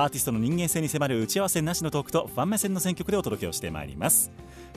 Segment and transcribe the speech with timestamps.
[0.00, 4.30] アーティストの人間性に迫る打ち合わせなしのトークとファン目線の選曲でお届けをしてまいります。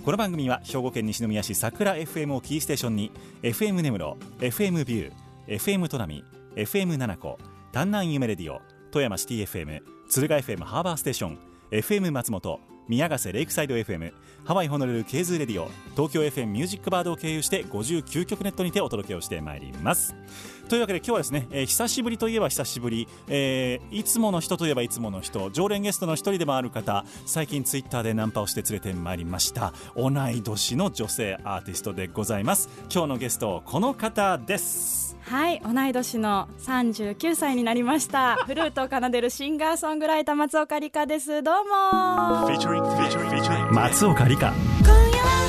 [0.03, 3.11] この番組は兵庫県西宮市桜 FM をキーステーションに
[3.43, 6.25] FM 根室 FM ビュー FM トナミ
[6.55, 7.37] FM 七子
[7.71, 14.11] 丹南夢レディオ富山シティ FM 鶴ヶ FM ハーバーステーション FM 松本宮ヶ瀬レイクサイド FM
[14.43, 20.15] ハワイホノルルケーズレディオ東京 FM ミュージックバードを経由して59曲ネットにてお届けをしてまいります。
[20.67, 32.69] というわけで今日はですね、えー久しぶりといえば久しぶり、えーいつもの人といえばいつもの人常連ゲストの一人でもある方最近ツイッターでナンパをして連れてまいりました同い年の女性アーティストでございます。
[32.91, 35.10] 今日のゲストこの方です。
[35.23, 38.35] はい同い年の39歳になりました。
[38.45, 41.43] フルートを奏でるシンガーソングライター松岡里香です。
[41.43, 42.47] どうも。
[42.49, 43.71] Featuring, featuring, featuring.
[43.71, 44.53] 松岡里香。
[44.83, 45.41] 今夜は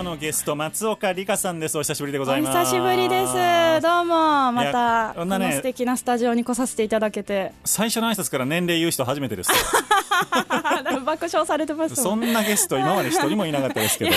[0.00, 1.76] 今日のゲスト松岡里香さんです。
[1.76, 2.70] お久しぶりでごおざいます。
[2.70, 3.34] 久しぶりです。
[3.82, 7.52] どうもまたこの素敵なスタジオに来させていただけて。
[7.66, 9.50] 最初の挨拶から年齢言う人初めてです
[11.04, 11.96] 爆笑されてます。
[11.96, 14.12] そんなゲスト今まで一人もいなかったですけど。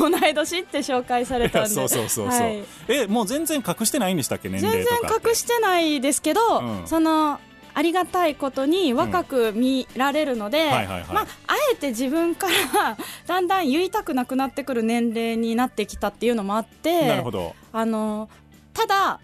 [0.00, 1.68] 同い年って紹介されたんで。
[1.76, 2.64] そうそうそうそう、はい。
[2.88, 6.82] えもう全然隠してないんでしたっけ年全齢とか然隠してないですけど、うん。
[6.86, 7.38] その
[7.74, 12.96] ありがたいことに若く見られるので、まあ、あえて自分から
[13.26, 17.54] だんだん言いたくなくなってくる年齢になってきたっていうのもあってなるほど。
[17.72, 18.28] あの
[18.74, 19.20] ただ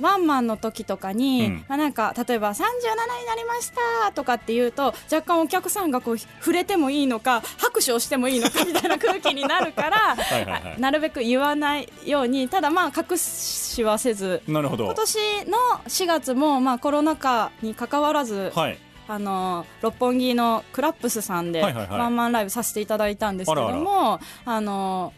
[0.00, 1.64] ワンマンの時とかに、うん。
[1.68, 3.72] まあ、なんか例えば37になりまし
[4.04, 14.84] たとかって言うと若干お客さんがこう触れてもいいのか拍手をしてもいいのかみたいな空気になるから はいなるべく言わないようにただまあ隠しはせずなるほど。
[14.84, 18.78] 今年の4月もまあコロナ禍に関わらず、はい。
[19.08, 25.12] あの六本木のクラップスさんでワンマンライブさせていただいたんですけどもあの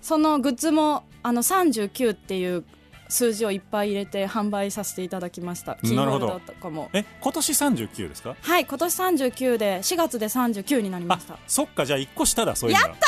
[0.00, 2.64] そのグッズもあの39っていう
[3.08, 5.76] 数字をいっぱい入れて販売させていただきました。
[5.82, 6.90] キーホルダーとかも。
[6.92, 8.34] え今年39ですか？
[8.40, 11.36] はい今年39で4月で39になりまあした。
[11.46, 13.06] そっかじゃあ1個下だそういうのやった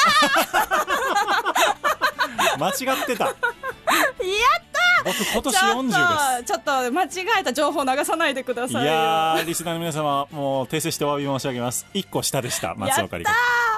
[2.59, 3.25] 間違ってた。
[3.27, 3.33] や
[5.05, 5.87] 僕今年ちょ40
[6.41, 6.53] です。
[6.53, 7.09] ちょっと間違
[7.41, 8.91] えた情報流さないでくだいさいよ。
[8.93, 11.87] やーリスナーの皆様もう訂正してお詫び申し上げます。
[11.95, 13.31] 1個下でした松岡里香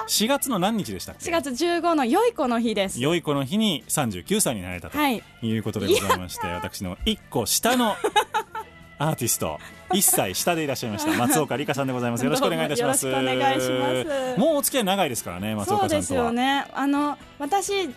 [0.07, 3.01] 4月の何日でしたっけ？4月15の良い子の日です。
[3.01, 5.23] 良い子の日に39歳になられたとはい。
[5.41, 7.95] いうことでございまして、私の1個下の
[8.99, 9.57] アーティスト
[9.89, 12.23] 1歳下でいらっしゃいました 松岡里香さんでございます。
[12.23, 13.07] よろしくお願いいたします。
[13.07, 14.39] お願いします。
[14.39, 15.89] もうお付き合い長いですからね松岡さんとは。
[15.89, 16.65] そうですよね。
[16.73, 17.89] あの私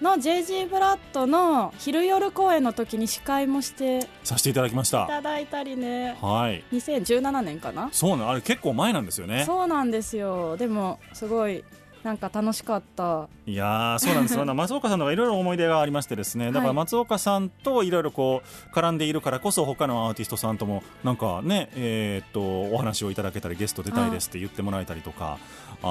[0.00, 6.16] の JG ブラッドの昼夜公演の時に司会もしてさせていただきましいたただいたりね。
[6.20, 6.62] はい。
[6.72, 7.88] 2017年かな。
[7.92, 9.44] そうなのあれ結構前なんですよね。
[9.46, 10.56] そうなんですよ。
[10.56, 11.64] でもすごい
[12.02, 13.28] なんか楽しかった。
[13.46, 14.44] いやーそうなんですよ。
[14.54, 16.46] 松岡さんのいろいろ思い出がありましてですね。
[16.46, 16.74] だからはい。
[16.74, 25.38] 松岡さんといろいろこう絡んでいるからこそ他のアーティストさんともなんかねえーっとお話をいただけたりゲスト出たいですって言ってもらえたりとか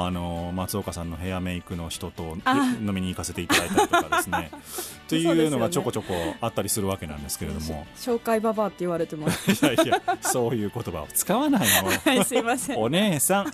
[0.03, 2.75] あの松岡さんのヘアメイクの人とあ。
[2.81, 4.51] 飲みに行かせていただいたりとかですね。
[5.07, 7.85] というのがちょこちょこあったりするわけなんですけれども。
[7.95, 11.89] 紹介ババアって言われてます いやいやそういう言葉を使わないの。
[11.89, 12.77] は いすいません。
[12.77, 13.45] お姉さん。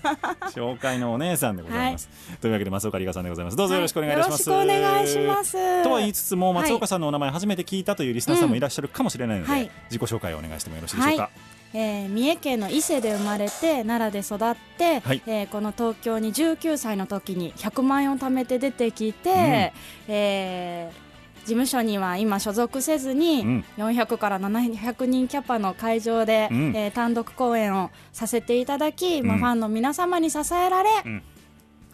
[0.53, 2.09] 紹介のお姉さんでございます、
[2.39, 3.57] というわけで松岡里香さんでございます。
[3.57, 5.83] どうぞよろしくお願いいたします、はいよろしくお願いします。
[5.83, 9.69] とは言いつつも松岡さんのお名前初めて聞いたというリスナーさんもいらっしゃるかもしれないので、はい。
[9.89, 11.31] 自己紹介をお願いしてもよろしいでしょうか、はい
[11.73, 15.21] えー三重県の伊勢で生まれて奈良で育って、はい。
[15.25, 19.73] えーこの東京に19歳の時に100万円を貯めて出てきて、
[20.07, 23.65] えー事務所には今所属せずに、うん。
[23.77, 26.73] 400から700人キャパの会場で、うん。
[26.75, 31.23] えー単独公演をさせていただき、まあ、うんファンの皆様に支えられ、うん。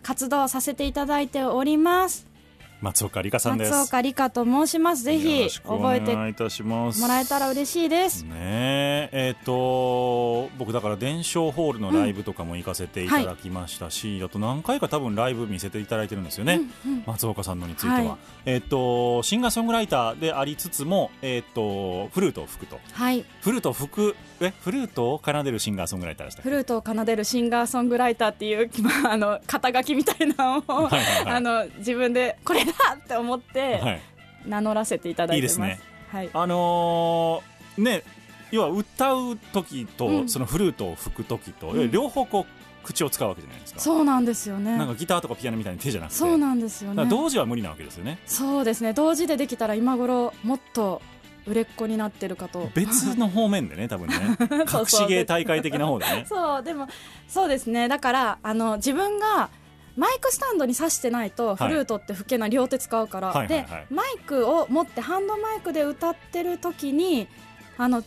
[0.03, 2.25] 活動させていただいております
[2.81, 3.71] 松岡里香さんです。
[3.71, 5.03] 松岡里香と申します。
[5.03, 16.61] ぜよひ覚えてもらえたら嬉しいです、ねええっ、と僕だから伝承ホールのライブとかも行かせていただきましたし、あと何回か多分ライブ見せていただいてるんですよね、
[17.05, 18.17] 松岡さんのについては、はい。
[18.45, 22.79] えっ、とシンガーソングライターでありつつもえっ、とフルートを吹くと。
[22.91, 23.25] はい。
[23.41, 31.33] フルートを吹くえフルートを奏でるシンガーソングライターでしたフルートを奏でるシンガーソングライターっていう、まあ、あの肩書きみたいなのを、はいはいはい。
[31.35, 34.01] あの自分でこれだって思ってはい。
[34.45, 35.59] 名乗らせていただいてます。
[35.59, 35.79] いいですね
[36.09, 38.03] はい、あのーね
[38.51, 40.29] 要は歌う時と、うん。
[40.29, 41.91] そのフルートを吹く時と、うん。
[41.91, 43.79] 両方こう口を使うわけじゃないですか。
[43.81, 44.77] そうなんですよね。
[44.77, 46.15] なんかギターとかピアノみたいに手じゃなくて。
[46.15, 47.05] そうなんですよね。
[47.07, 48.19] 同時は無理なわけですよね。
[48.25, 48.93] そうですね。
[48.93, 51.01] 同時でできたら今頃もっと
[51.45, 52.69] 売れっ子になってるかと。
[52.73, 54.15] 別の方面でね多分ね。
[54.73, 56.25] 隠し芸大会的な方でね。
[56.27, 56.87] そうでも
[57.27, 57.89] そうですね。
[57.89, 59.49] だからあの自分が
[59.97, 61.67] マイクスタンドに挿してないとはい。
[61.69, 63.67] フルートって吹けない両手使うから、はいはいはい。
[63.67, 67.27] でマイクを持ってハンドマイクで歌ってる時に
[67.77, 68.03] あの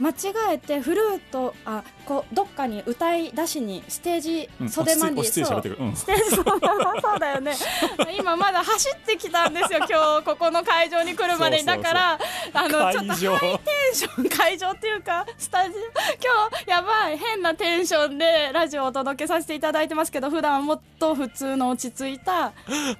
[0.00, 0.14] 間違
[0.54, 5.94] えてフルートあこうどっかに歌い出しにステージうん袖まで、落ち着いてそううん。
[5.94, 7.52] ステージそうだよね。
[8.18, 11.66] 今まだ走ってきたんですよ今日ここの会場に来るまでに。
[11.66, 12.18] だから
[12.54, 15.78] あのちょっとハイテンション会場っていうかスタジオ。
[15.78, 22.52] 今日やばい変なテンションでラジオをお届けさせていただいてますけど普段はもっと普通の落ち着いた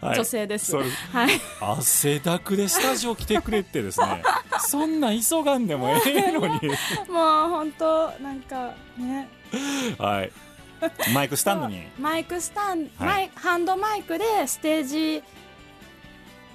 [0.03, 0.17] はい。
[0.17, 0.73] 女性です。
[0.73, 0.85] それ
[1.15, 1.31] はい、
[1.63, 4.23] 汗だくでスタジオ来てくれってですね。
[4.61, 6.69] そんな急がんでもええのに。
[7.09, 9.29] もう本当なんかね。
[9.99, 10.33] はい。
[11.13, 11.83] マイクスタンドに。
[11.99, 12.89] マイクスタン、はい。
[12.99, 15.23] マイハンドマイクでステージ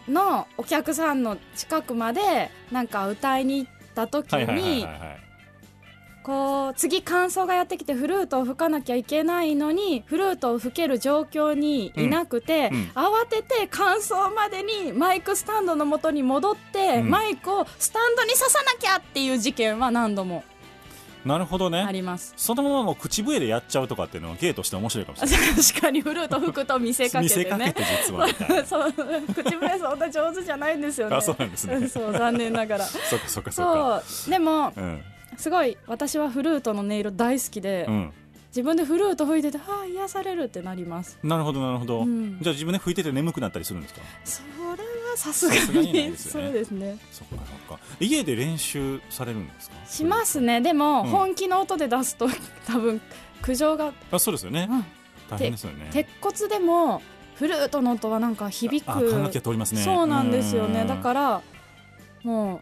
[0.08, 5.24] のお客さんの近くまでなんか歌いに行った時にはい
[6.24, 12.78] こう次感想がやってきてフルートを吹かなきゃいけないのにフルートを吹ける状況にいなくて、うん。
[12.78, 12.84] うん。
[12.96, 17.10] 慌てて感想までにマイクスタンドの元に戻って、うん。
[17.10, 20.46] マイクをスタンドに刺さなきゃっていう事件は何度も
[21.26, 22.34] なるほどあねります。
[22.38, 25.50] そのままもう口笛でやっちゃうとかっていうのは芸として面白いかもしれない。
[25.64, 27.74] 確かにフルート吹くと見せかけ見せてね。
[27.74, 28.28] かけて実は。
[28.66, 28.94] そう
[29.34, 31.16] 口笛そんな上手じゃないんですよね。
[31.16, 31.88] あそうなんですね。
[31.88, 32.86] そう残念ながら。
[32.86, 34.04] そっかそっかそっか。
[34.30, 35.02] でもうん。
[35.38, 38.12] すごい私はフルートの音色大好きで、うん。
[38.50, 41.18] 自分でフルート吹いててああ癒されるってなります。
[41.24, 42.38] なるほどなるほど、うん。
[42.40, 44.02] じゃあ自分で吹いてて眠くなったりするんですか？
[44.24, 44.42] そ
[44.78, 44.83] れ
[45.14, 46.14] はさすがにね。
[46.18, 46.98] そうですね。
[47.12, 47.84] そっかそっか。
[48.00, 49.76] 家で練習されるんですか？
[49.88, 50.62] しますね。
[50.62, 51.10] でも、うん。
[51.10, 52.28] 本気の音で出すと
[52.68, 53.02] 多分
[53.42, 54.86] 苦情が、あそうですよね、うん。
[55.30, 55.90] 大変ですよね。
[55.92, 57.02] 鉄骨でも
[57.36, 58.90] フルートの音はなんか響く。
[58.90, 59.82] あ管楽器が通りますね。
[59.82, 60.86] そうなんですよね。
[60.86, 61.42] だらから
[62.24, 62.62] も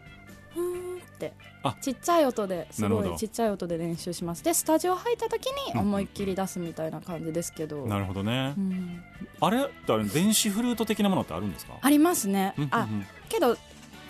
[0.56, 1.32] うふーんって。
[1.40, 4.42] あちっちゃい音ですごいちっちゃい音で練習します。
[4.42, 5.74] でスタジオ入った時うん。
[5.74, 9.02] に思いっきり出すみたいな感じですけど、なるほどね、うん。
[9.40, 11.74] あれってあれ電子フルート的なものってあるんですか？
[11.80, 12.88] ありますね、うんうんあ
[13.28, 13.56] けど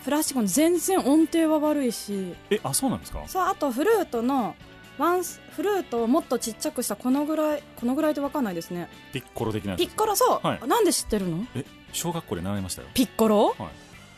[0.03, 2.35] プラスチックの全然音程は悪いし。
[2.49, 3.23] えあそうなんですか？
[3.27, 4.55] そうあとフルートの
[4.97, 8.89] ワンスフルートをもっとちっちゃくしたこのぐらいこのぐらいでわかんないですね。
[9.13, 10.67] ピッコロ的なピッコロそう、はい。
[10.67, 11.45] なんで知ってるの？
[11.55, 12.89] え小学校で習いましたよ。
[12.93, 13.69] ピッコロ、はい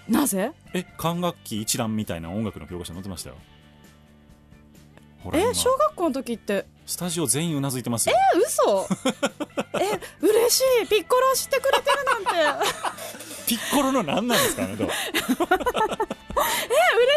[0.10, 0.52] なぜ？
[0.74, 3.36] え管楽器一覧みたいな音楽の教科書載ってましたよ。
[5.24, 5.50] ほら今。
[5.50, 6.66] え小学校の時って。
[6.86, 8.16] スタジオ全員うなずいてますよ。
[8.36, 8.88] え嘘。
[9.82, 10.88] え嬉しい。
[10.88, 12.20] ピッコロを知ってくれてるな
[12.60, 12.66] んて。
[13.48, 14.90] ピッコロの何なんですかねどう？
[14.90, 14.92] え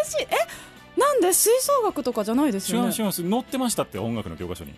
[0.02, 0.26] 嬉しい。
[0.30, 1.33] えなんで？
[1.33, 2.88] 吹奏楽とかじゃないですよね。
[2.88, 3.28] 違う違います。
[3.30, 4.75] 載ってましたって音楽の教科書に。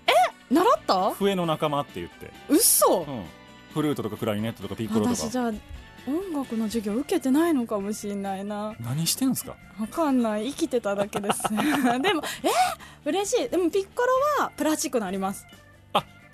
[0.51, 1.11] 習った？
[1.13, 3.05] 笛の仲間って言って、嘘。
[3.07, 3.25] うん、
[3.73, 5.15] フルートとかクラリネットとかピッコロとか。
[5.17, 5.53] 私じゃあ
[6.11, 8.75] 音楽の授業受けてないのかもしれないな。
[8.81, 9.57] 何してんすか？
[9.79, 10.49] わかんない。
[10.51, 11.43] 生きてただけです。
[12.03, 13.09] でもえ？
[13.09, 13.49] 嬉しい。
[13.49, 14.09] でもピッコロ
[14.45, 15.47] はプラスチックのあります。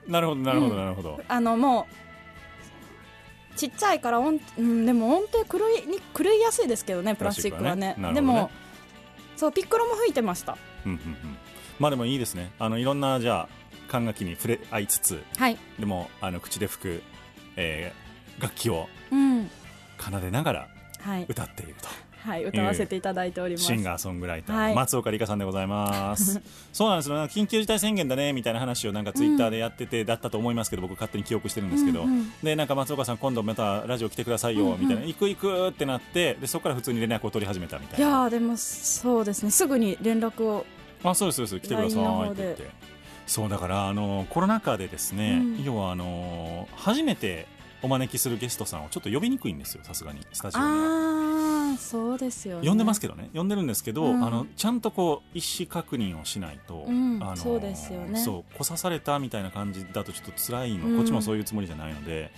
[0.08, 0.78] なるほどなるほどうん。
[0.78, 1.86] なるほど、あのも
[3.56, 7.96] ちっちゃいから音、うん、でも音程狂いに狂いやすいですけどねプラスチックはね。
[7.98, 8.08] ね。
[8.08, 8.14] ね。
[8.14, 8.50] でも
[9.36, 10.56] そうピッコロも吹いてました。
[10.84, 11.16] うんうんうん。
[11.78, 12.52] まあでもいいですね。
[12.58, 15.58] あのいろんなじゃあ管楽器に触れ合いつつはい。
[15.78, 17.02] でもあの口で吹く、
[17.56, 18.06] えー
[18.38, 19.50] 楽器をうん
[20.10, 20.68] 奏でながら
[21.06, 21.88] はい、歌っていると。
[22.18, 24.74] はい、歌わせていただいております、シンガーソングライター、はい。
[24.74, 26.40] 松岡里香さんでございます。
[26.72, 27.16] そうなんですよ。
[27.28, 38.06] 緊急事態宣言だねみたいな話をなんかツイッターでやってて、だったと思いますけど僕勝手に記憶してるんですけど、うんうんでなんか松岡さん今度またラジオ来てくださいよ、うんうんみたいな行く行くってなってでそこから普通に連絡を取り始めたみたいな。
[38.06, 39.52] いやーでもそうですね。
[39.52, 40.66] すぐに連絡を
[41.04, 41.60] あそうですそうです。
[41.60, 42.70] 来てくださいって言って。
[43.26, 45.64] そうだからあのコロナ禍でですね、うん。
[45.64, 47.46] 要はあの初めて
[47.82, 50.72] お招きするゲストさんをちょっと呼びにくいんですよさすがにスタジオには。
[51.70, 52.68] ああそうですよね。
[52.68, 53.28] 呼んでますけどね。
[53.34, 54.24] 呼んでるんですけど、うん。
[54.24, 58.18] あのちゃんとこう意思確認をしないと、うんあのそうですよね。
[58.18, 60.96] そう来さされたみたいな感じだとちょっと辛いの、うん。
[60.96, 62.32] こっちもそういうつもりじゃないので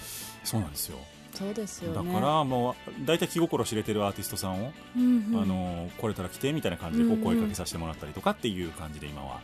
[0.45, 0.99] そうなんですよ。
[1.35, 2.13] そうですよね。
[2.13, 5.43] だからもう大体気心知れてるアーティストさんを、うんうん。
[5.43, 9.41] あの来れたら来てみたいな感じでこう声かけさせてもらったりとかっていう感じで今は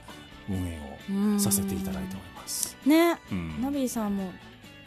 [0.48, 3.16] 運営うんをさせていただいております、ね。
[3.30, 3.62] うん。
[3.62, 4.32] ナビーさんも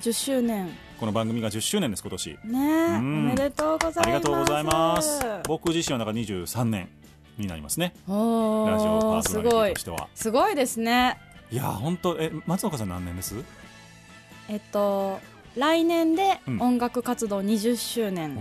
[0.02, 2.40] 10周年この番組が10周年です今年。
[2.46, 3.28] ねおん。
[3.28, 4.00] めでとうございます。
[4.02, 5.22] ありがとうございます。
[5.48, 6.90] 僕自身はなんか23年
[7.38, 7.94] になりますね。
[8.08, 10.08] おラジオパーーソナリテすごいィとしては。
[10.16, 11.20] すごいですね。
[11.52, 13.36] いや本当え松岡さん何年です？
[14.50, 15.20] えっと
[15.56, 16.62] 来年でうん。
[16.62, 18.36] 音楽活動20周年、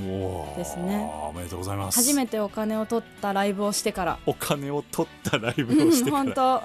[0.56, 1.10] ですね。
[1.28, 1.98] おめでとうございます。
[2.00, 4.18] 初めてお金を取ったライブをしてから。
[4.24, 6.62] お金を取ったライブをしてか 本ら当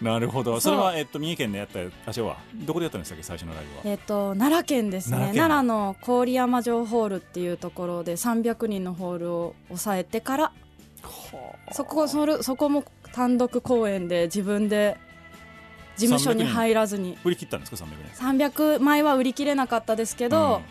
[0.00, 0.60] なるほど。
[0.60, 1.82] それは、えっと、三重県でやったあ
[2.16, 3.92] 違うわどこでやったんでしたっけ最初のライブは？
[3.92, 5.32] えっと奈良県ですね。
[5.34, 10.52] 奈良の郡山城ホールっていうところで300人のホールを抑えてから
[11.72, 14.96] そこそれそこも単独公演で自分で
[15.96, 17.18] 事務所に入らずに。
[17.24, 17.86] 売り切ったんですか？300
[18.38, 20.62] 年300枚は売り切れなかったですけど、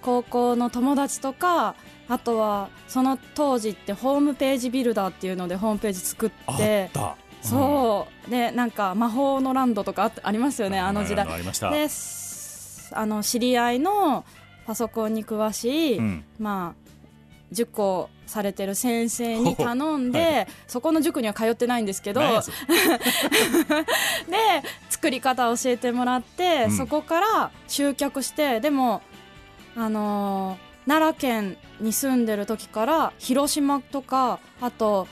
[0.00, 1.74] 高校の友達とか
[2.08, 8.30] あとはその当時ってホームページビルダーっていうのでホームページ作っあてったそう。
[8.30, 11.26] でなんか魔法のランドとかあありますよねあの時代。
[11.28, 11.70] ありました。
[11.70, 14.24] ですあの知り合いの
[14.66, 16.24] パソコンに詳しい、うん。
[16.38, 16.82] まあ
[17.50, 22.26] 塾をされてる先生に頼んで、はそこの塾には通ってないんですけどで
[24.88, 26.76] 作り方を教えてもらって、うん。
[26.76, 29.02] そこから集客してでも、
[29.76, 35.06] あのー奈良県に住んでる時から広島とかあと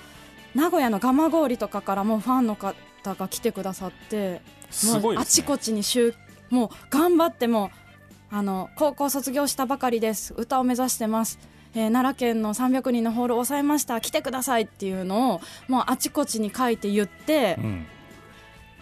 [0.55, 2.75] 名古屋の蒲郡とかからもファンの方
[3.15, 4.41] が来てくださって
[4.71, 6.15] すごいね、あちこちに集
[6.49, 7.71] もう頑張っても
[8.31, 10.35] あの高校卒業したばかりです。
[10.37, 11.39] 歌を目指してます、
[11.75, 14.01] えー奈良県の300人のホールを抑えました。
[14.01, 17.87] 来てくださいっていうのをもうあちこちに書いて言って、うん。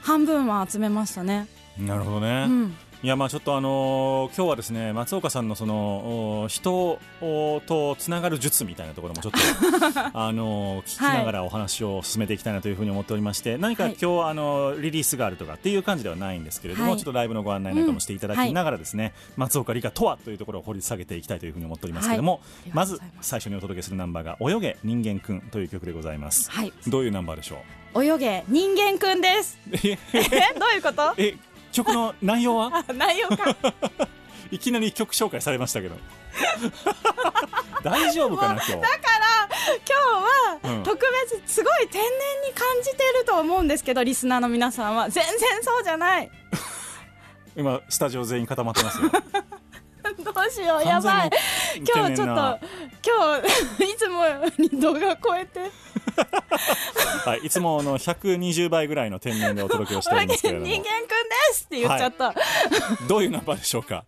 [0.00, 9.38] 半分は集めましたね、なるほどね、うん、いやまあちょっとあのー今日はですね松岡さんのそのお人おとつながる術みたいなところもちょっと
[10.18, 16.98] あのー聞きながらお話を進めていきたいなというふうに思っておりまして、何かはい今日あのーリリースがあるとかっていう感じではないんですけれども、はい。
[16.98, 22.70] ちょっとライブのご案内なんかもしていただきながらですね、松岡里香とはというところを掘り下げていきたいというふうに思っておりますけれども、はい。
[22.74, 26.72] まず最初にお届けするナンバーが「泳げ人間くん」という曲でございます、はい。
[26.88, 27.58] どういうナンバーでしょ
[28.02, 29.56] 泳げ人間くんです。
[29.70, 31.14] どういうこと？
[31.16, 31.36] え
[31.72, 32.84] 曲の内容は？
[32.88, 33.56] あ 内容か。
[34.50, 35.96] いきなり曲紹介されましたけど。
[37.82, 38.84] 大丈夫かな今日今日
[40.70, 40.82] はうん。
[40.82, 40.98] 特
[41.36, 42.02] 別すごい天然
[42.46, 45.10] に感じてると思うんですけどリスナーの皆さんは。
[45.10, 46.30] 全然そうじゃない。
[47.56, 49.10] 今スタジオ全員固まってますよ。
[50.24, 51.30] どうしようやばい。
[51.94, 52.58] 今日ちょっと
[53.04, 53.40] 今
[53.78, 54.24] 日いつも
[54.58, 55.60] に動画超えて。
[55.60, 55.70] と、
[57.24, 60.66] はい、いつもの120倍ぐらいの天然でお届けをしておりますけれども。
[60.66, 61.06] 人間くんで
[61.52, 62.34] すって言っちゃった、
[63.06, 64.04] どういうナンバーでしょうか？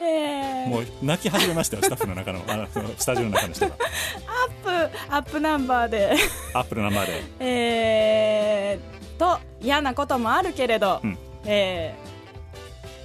[0.00, 0.66] えー。
[0.68, 2.42] もう泣き始めましたよスタッフの中の。
[2.46, 3.74] あのスタジオの中の人が。
[3.74, 6.16] アップアップナンバーで。
[6.54, 7.22] アップルナンバーで。
[7.40, 11.18] えーっと嫌なこともあるけれど、うん。
[11.44, 12.10] えー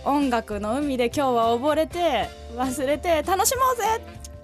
[0.07, 3.83] 音楽の海で今日は溺れて忘れて楽しもうぜ。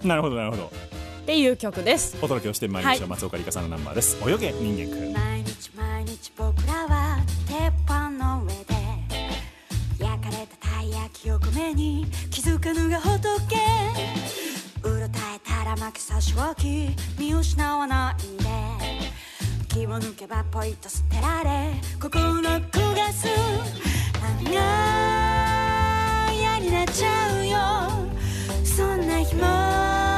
[0.04, 0.72] なるほどなるほど
[1.22, 2.18] っていう曲です。
[2.18, 3.10] お届けをしてまいりましょう、はい。
[3.12, 4.18] 松岡里香さんのナンバーです。
[4.28, 5.14] 泳げ人間くん。
[5.14, 8.66] 毎日毎日僕らは鉄板の上で
[10.00, 13.56] 焼かれたたい焼きを米に気づかぬが仏。
[14.84, 18.50] うろたえたら負け差し置き見失わないで。
[19.68, 23.28] 気を抜けばポイと捨てられ心焦がす。
[24.44, 27.60] 何が嫌になっちゃうよ。
[28.66, 30.11] そんな日も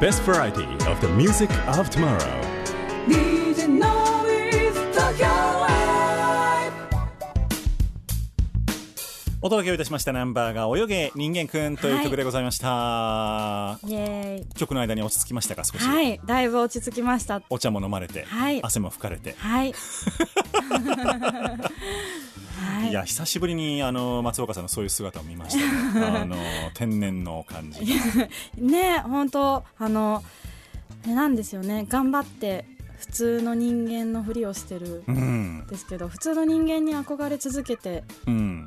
[0.00, 2.46] best variety of the music of tomorrow」
[9.46, 14.46] お届けをいたしましたナンバーが泳げ人間くんという曲でございました、イエーイ。
[14.56, 16.20] 曲の間に落ち着きましたか少し、はい。
[16.26, 17.40] だいぶ落ち着きました。
[17.48, 18.60] お茶も飲まれて、はい。
[18.60, 19.72] 汗も拭かれて、はいはいい、
[22.96, 26.06] や久しぶりにあの松岡さんのそういう姿を見ましたね。
[26.22, 26.36] あの
[26.74, 27.80] 天然の感じ。
[28.56, 30.22] ね本当あの
[31.06, 31.86] ねなんですよね。
[31.88, 32.64] 頑張って
[32.98, 35.58] 普通の人間のふりをしてるうん。
[35.60, 38.66] んですけど普通の人間に憧れ続けてうん。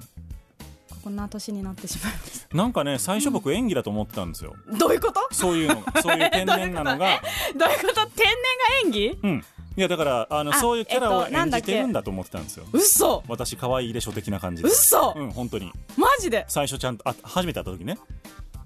[1.04, 5.22] こんな年になってしまいましなんかね最初僕演技だと思ってたんですよ、たどういうこと？
[5.32, 7.22] そういうのがそういう天然なのが。
[7.58, 8.06] どういうこと？
[8.08, 8.36] 天然
[8.84, 9.20] が演技？
[9.24, 9.46] うん
[9.80, 12.66] いやだからあのあそういうキャラを演じてるんだと思ってたんですよ。
[12.74, 13.24] 嘘！
[13.30, 14.68] 私可愛いでしょ的な感じで。
[14.68, 15.14] 嘘！
[15.16, 15.72] うん本当に。
[15.96, 16.44] マジで？
[16.50, 17.98] 最初ちゃんとあ初めて会った時ね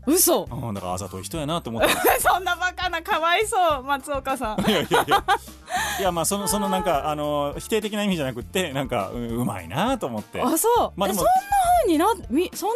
[0.06, 0.48] 嘘。
[0.52, 1.94] うんだからあざとい人やなと思って。
[1.94, 4.62] た そんなバカなかわいそう松岡さん。
[4.70, 5.24] いやいやいや。
[6.00, 10.42] いやまあそのそのなんかあの否定的な意味じゃなくってなんかううまいなと思って。
[10.42, 11.32] あそう、まあでもえそんな
[11.82, 12.76] 風になみそんな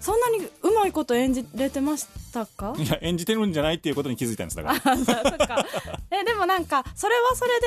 [0.00, 2.74] そんなにうまいこと演じれてましたか？
[2.76, 4.92] いや演じてるんじゃないっていうことに気づいたんですだから。
[4.92, 5.66] あそそっか。
[6.10, 7.66] えでもなんかそれはそれで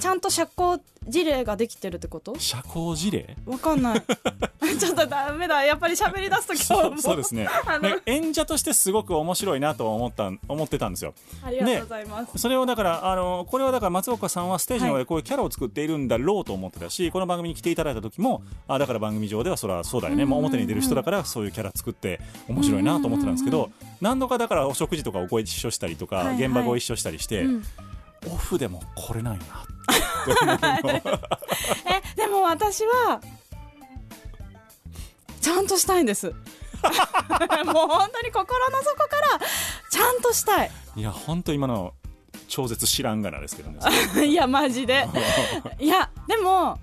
[0.00, 2.38] ちゃんと社交辞令ができてるってこと？
[2.38, 3.36] 社交辞令？
[3.46, 4.02] わかんない。
[4.78, 7.48] ちょっとダメだやっぱり喋り出すと今そう日もそうですね。
[8.06, 11.14] 演者としてすごく面白いなとは思った思ってたんですよ。
[11.42, 26.44] ありがとうございます、それをだからあのこれはだから松岡さんはステージの上でこういうキャラを作っているんだろうと思ってたし、この番組に来ていただいた時もあだから番組上ではそれはそうだよね、もう表に出る人だからそういうキャラ作って面白いなと思ってたんですけど、何度かだからお食事とかをご一緒したりとか、はいはい。
[26.44, 27.64] 現場ご一緒したりして、うん
[28.26, 29.64] オフでもこれないな
[31.86, 33.20] えでも私は
[35.40, 36.26] ちゃんとしたいんです。
[37.64, 39.40] もう本当に心の底から
[39.90, 40.70] ちゃんとしたい。
[40.96, 41.94] いや本当今の
[42.48, 43.78] 超絶知らんがなですけどね。
[44.26, 45.08] いやマジで。
[45.78, 46.78] いやでも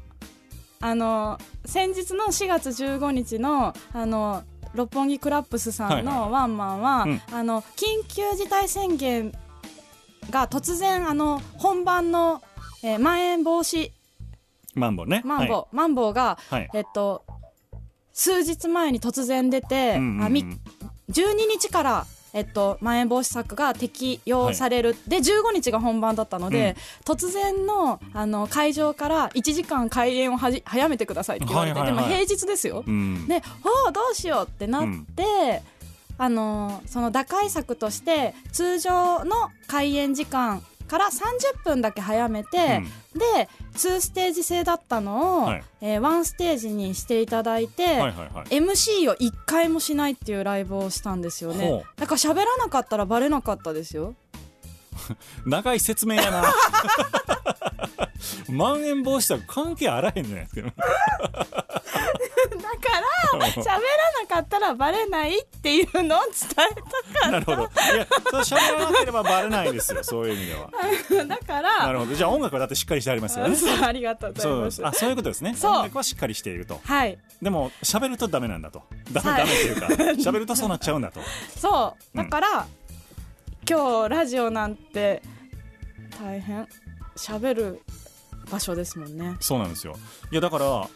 [0.81, 4.43] あの先日の4月15日のあの
[4.73, 7.21] 六本木クラップスさんのワンマンは、うん。
[7.31, 9.31] あの緊急事態宣言
[10.31, 12.41] が突然あの本番の、
[12.83, 13.91] えーまん延防止。
[14.73, 15.21] マンボウね。
[15.25, 16.69] マンボウ、マンボウが、はい。
[16.73, 17.23] えっと
[18.13, 20.23] 数日前に突然出て、うんうんうん。
[20.23, 20.45] あみ
[21.11, 32.09] 12日から、えっと、まん延防止策が適用される、で15日が本番だったので、突然のあの会場から1時間開演をはじ早めてくださいって言われて、はいはいはい。
[32.09, 33.27] でも平日ですよ、うん。
[33.27, 33.41] で
[33.85, 34.83] おおどうしようってなっ
[35.15, 35.61] て、
[36.17, 39.35] あのその打開策として通常の
[39.67, 42.83] 開演時間から30分だけ早めて、
[43.15, 45.63] で2ステージ制だったのを、はい。
[45.81, 48.55] えー1ステージにしていただいて、はいはいはい。
[48.55, 51.99] MC を1回もしないっていうライブをしたんですよほねう。
[51.99, 54.15] だから喋らなかったらバレなかったですよ
[55.45, 56.43] 長い説明やな。
[58.49, 60.75] まん延防止策関係あらへんじゃないですかだか
[63.39, 63.79] ら喋ら
[64.21, 66.33] なかったらバレないっていうのを伝
[67.27, 67.63] えなるほど。
[67.63, 67.65] い
[67.97, 68.07] や
[68.43, 70.69] それ喋らなければバレないですよそういう意味では。
[71.09, 72.15] た だからなるほど。
[72.15, 73.55] じゃあ音楽はだってしっかりしてありますよね。
[73.55, 74.61] そうありがとうございそう。
[74.61, 75.55] ますあそういうことですね。
[75.61, 76.79] 音楽はしっかりしていると。
[76.83, 77.17] はい。
[77.41, 78.83] でも喋るとダメなんだと。
[79.11, 79.41] ダメ、はい。
[79.41, 79.87] ダメっていうか
[80.29, 81.19] 喋るとそうなっちゃうんだと。
[81.57, 82.17] そう。
[82.17, 82.67] だから、
[83.67, 85.21] 今日ラジオなんて
[86.21, 86.67] 大変
[87.15, 87.81] 喋る
[88.51, 89.35] 場所ですもんね。
[89.39, 89.95] そうなんですよ。
[90.31, 90.87] いやだから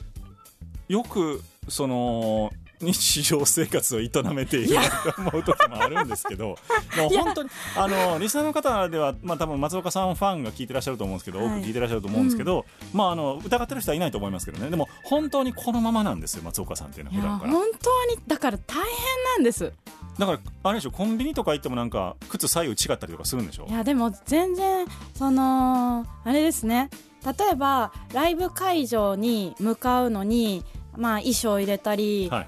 [0.88, 2.52] よくその
[2.82, 6.56] 日常生活を営めているなと思う時もあるんですけど
[6.98, 11.60] もう本当にあのリスナーの方では、まあ、多分松岡さんファンが聞いてらっしゃると思うんですけど、はい。
[11.60, 19.44] 多く聞いてらっしゃると思うんですけど、まあ、あの疑ってる人はいないと思いますけどねでも本当にこのままなんですよ松岡さんっていうのは普段から本当にだから大変なん。
[19.44, 19.72] です
[20.20, 23.66] だからあれでしょコンビニとか行ってもなんか靴左右違ったりとかするんでしょ？
[23.68, 26.90] いやでも全然そのあれですね。
[27.26, 30.64] 例えばライブ会場に向かうのに
[30.96, 32.48] まあ衣装入れたり、はいはい。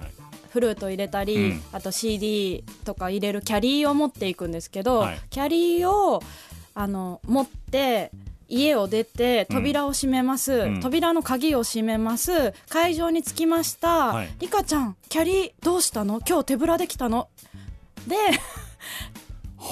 [0.49, 1.62] フルート入れたり、うん。
[1.71, 5.19] あと CD とか入れるキャリーを持っていくんですけど、はい。
[5.29, 6.21] キャリーを
[6.73, 8.12] あの持って
[8.49, 10.79] 家を出て扉を閉めます、うん。
[10.81, 12.53] 扉の鍵を閉めます。
[12.67, 14.29] 会場に着きました、はい。
[14.39, 16.19] リカちゃんキャリーどうしたの？
[16.19, 17.29] 今日手ぶらできたの？
[18.08, 18.16] で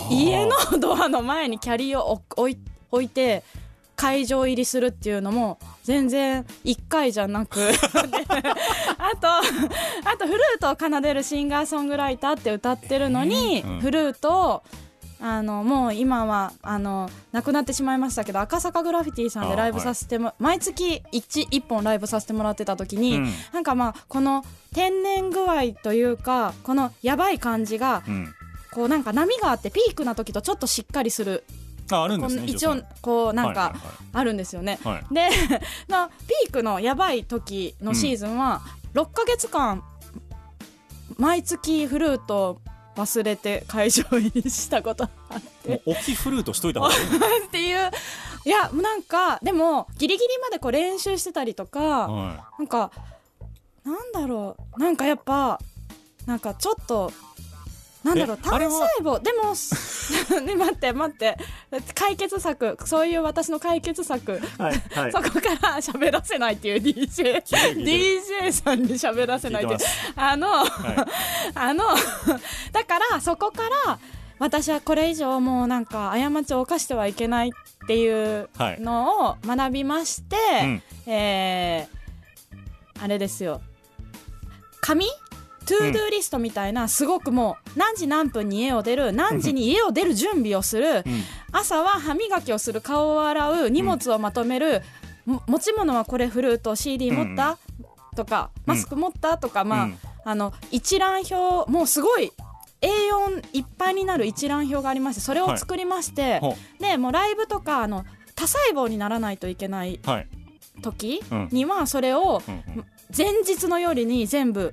[0.09, 2.57] 家のドアの前にキャリーを置い
[2.91, 3.43] 置いて
[3.95, 7.59] 会場入りするっていうのも全然1回じゃなく。
[7.59, 7.73] で
[8.97, 9.41] あとあ
[10.17, 13.79] とフルートを奏でるシンガーソングライターって歌ってるのに、うん。
[13.81, 14.63] フルートを
[15.21, 23.29] あのもう今はあの亡くなってしまいましたけど赤坂グラフィティさんでライブさせても、毎月 1, 1本ライブさせてもらってた時に、うん。
[23.53, 28.33] なんかまあこの天然具合というかこのやばい感じがうん。
[28.71, 31.43] こうなんか波があってピークな時とちょっとしっかりする
[31.91, 32.75] ああるんですこの一応。
[33.01, 33.79] こうなんかはいはい
[34.13, 34.79] あるんですよね。
[34.83, 34.93] はい。
[34.93, 35.29] はいで
[35.89, 38.61] まあピークのやばい時のシーズンは
[38.93, 39.83] 6ヶ月間
[41.17, 42.61] 毎月フルートを
[42.99, 45.81] 忘れて会場入りしたことあって。
[45.85, 47.91] 大きいフルートしといた方がいいっていう。
[48.45, 52.91] いやなんかでもギリギリまでこう練習してたりとかはなんか
[53.85, 54.79] なんだろう。
[54.79, 55.59] なんかやっぱ
[56.25, 57.11] なんかちょっと
[58.03, 59.21] なんだろう単細は胞。
[59.21, 59.53] でも
[60.45, 61.37] ね待って待って。
[61.93, 62.77] 解決策。
[62.85, 65.11] そういう私の解決策、いはいはい。
[65.11, 69.79] そこから喋らせないっていう DJ DJ さんに喋らせないっていう。
[70.15, 70.69] あの、はい。
[71.55, 71.83] あの
[72.71, 73.99] だからそこから
[74.39, 80.83] 私はこれ以上もうなんか過ちを犯してはいけないっていうはいのを学びまして、うん。
[81.07, 81.99] えー
[83.01, 83.61] あれですよ。
[84.81, 85.05] 紙？
[85.69, 94.83] to do list みたいなすごくもう何時何分に家を出る何時に家を出る準備をするうん朝は歯磨きをする顔を洗う荷物をまとめる、
[95.25, 97.57] も持ち物はこれフルート CD 持った、
[98.15, 102.31] とかマスク持ったとか、まあうんあの一覧表もうすごい
[102.81, 108.05] A4 いっぱいになる一覧表がありましてそれを作りまして、ほでもうライブとかあの
[108.35, 110.27] 多細胞にならないといけないはい。
[110.81, 111.49] 時うん。
[111.51, 112.41] にはそれを
[113.15, 114.71] 前日の夜に全部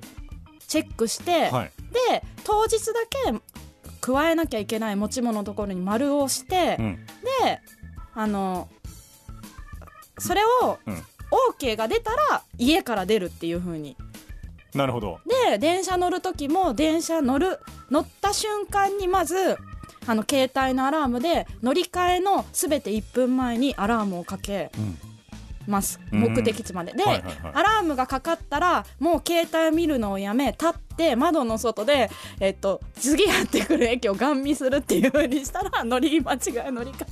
[0.67, 1.71] チェックして、はい。
[2.11, 2.93] で当日だ
[3.31, 3.39] け
[4.01, 7.05] 加えなきゃいけない持ち物のところに丸をして、うん。
[7.43, 7.61] で
[8.13, 8.67] あの
[10.17, 11.03] それをうん。
[11.29, 13.97] OK が出たら家から出るっていう風に。
[14.73, 15.19] なるほど。
[15.49, 19.57] で電車乗る時も電車乗る乗った瞬間にまず
[20.05, 25.06] あの携帯のアラームで乗り換えの全て1分前にアラームをかけうん
[25.67, 25.99] ます。
[26.11, 26.19] うん。
[26.19, 27.35] 目的地まで、で、はいはいはい。
[27.53, 36.39] アラームがかかったらもう携帯を見るのをやめ立って窓の外で、えっと、次やってくる駅をガン見するっていう風にしたら 乗り間違い
[36.71, 37.05] 乗り換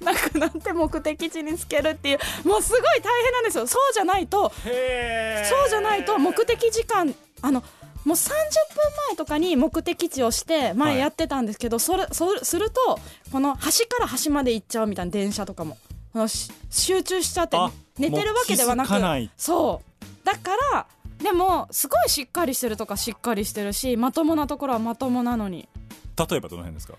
[0.00, 3.66] えなくなって目的地につけるっていうもうすごい大変なんですよ。
[3.66, 7.62] そうじゃないとそうじゃないと目的時間あの
[8.04, 8.32] もう30分
[9.08, 12.98] 前とかに目的地をして前やってたんですけど、それそうすると
[13.30, 15.78] この端から端まで行っちゃうみたいな電車とかも。
[16.70, 18.88] 集中しちゃってあ寝てるわけではなく
[19.36, 20.26] そう。
[20.26, 20.86] だから
[21.18, 25.68] でもすごいしっかりしてるとかしっかりしてるしまともなところはまともなのに。
[26.16, 26.94] 例えばどの辺ですか？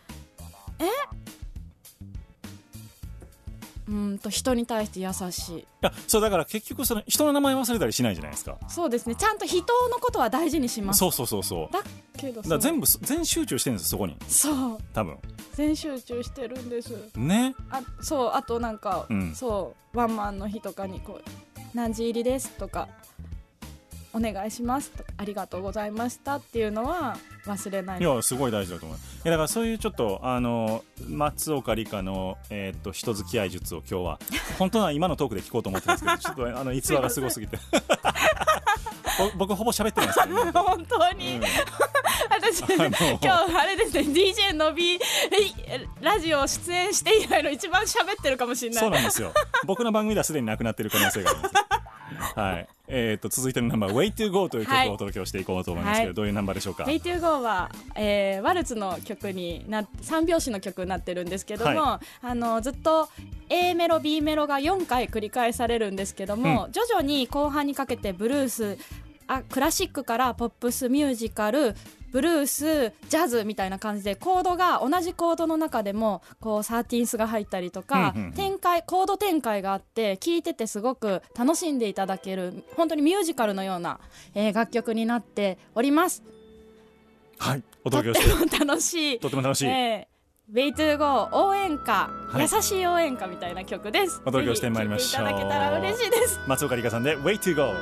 [3.87, 5.59] うーんと人に対して優しい。
[5.59, 8.57] いやそうだから結局その人の名前忘れたりしないじゃないですか。
[8.67, 9.15] そうですね。
[9.15, 9.57] ちゃんと人
[9.89, 10.99] のことは大事にします。
[10.99, 11.73] そうそうそうそう。
[11.73, 11.85] だだ
[12.17, 14.15] けどから全部全集中してるんですそこに。
[14.27, 14.77] そう。
[14.93, 15.17] 多分。
[15.53, 16.93] 全集中してるんです。
[17.15, 17.55] ね。
[17.69, 19.35] あそうあとなんか、うん。
[19.35, 21.23] そうワンマンの日とかにこう
[21.75, 22.87] 「何時入りです」とか
[24.13, 27.99] 「お願いします」とか「ありがとうございました」っていうのは忘れない。
[27.99, 28.97] いやすごい大事だと思う。
[28.97, 34.19] いやだからそういうちょっとあの松岡里香の、えーっと人付き合い術を今日は
[34.59, 37.57] 本当は今のトークで聞こうと思ってたんですけどちょっとあの逸話がすごすぎて。
[39.17, 41.43] ぼ僕ほぼ喋ってないんですね 本当に、うん。
[42.31, 44.99] 私今日あれですね DJ のびえ
[46.01, 48.79] ラジオ出演して以来の一番喋ってるかもしれない。
[48.79, 49.31] そうなんですよ。
[49.65, 51.55] 僕の番組ではすでになくなってる可能性があります
[52.35, 52.67] はい。
[52.87, 54.89] えー、と続いてのナンバー「Way to Go」という曲はい。
[54.89, 56.15] をお届けをしていこうと思いますけど、はい。
[56.15, 63.09] どういうナンバーでしょうか？Way to Go は、えーワルツの曲にな三拍子の曲になってるんですけども、はあのずっと
[63.49, 68.77] A メロ B メロが4回繰り返されるんですけども、徐々に後半にかけてブルース
[69.27, 71.75] あクラシックからポップスミュージカル
[72.13, 83.99] ブルースジャズみたいな感じでコードが同じコードの中でもこうサーティンスが入ったりとか、うんうんうん展開コード展開があって聴いててすごく楽しんでいただける本当にミュージカルのような、
[84.35, 86.23] えー楽曲になっております。
[87.39, 89.19] はいお届けをしても楽しい。
[89.19, 94.21] とても楽しい、えー、Way to Go 応援歌、はい優しい応援歌みたいな曲です。
[94.21, 96.39] お届けをしてまいりましょういただけたら嬉しいです。
[96.47, 97.73] 松岡里香さんで「Way to Go」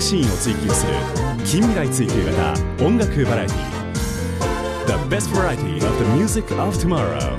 [0.00, 0.94] 楽シーンを追求する
[1.44, 7.36] 近未来追求型音楽バラエティ The best variety of the music of tomorrow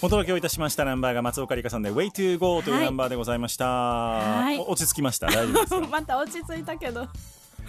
[0.00, 7.08] お届けをいたしましたナンバーが松岡里香さんで Way to Go というはいナンバーでございました、はいお落ち着きました大丈夫ですかまた落ち着いたけどね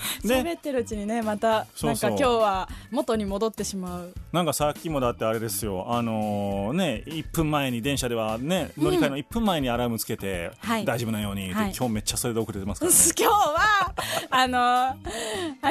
[0.23, 4.13] 喋ってるうちにねまたなんか今日は元に戻ってしまう。
[4.31, 5.85] なんかさっきもだってあれですよ。
[5.89, 10.85] あのーね1分前に電車ではね乗り換えの1分前にアラームつけて、はい。
[10.85, 11.73] 大丈夫なようにはい。
[11.77, 12.97] 今日めっちゃそれで遅れてますからね。
[13.17, 13.93] 今日は
[14.29, 14.95] あのあ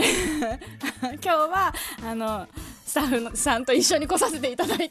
[0.00, 0.06] れ
[1.02, 2.46] 今日はあの
[2.84, 4.88] スタッフのさんと一緒に来させていただいて、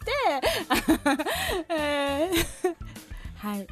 [1.69, 2.75] えー
[3.37, 3.67] はい。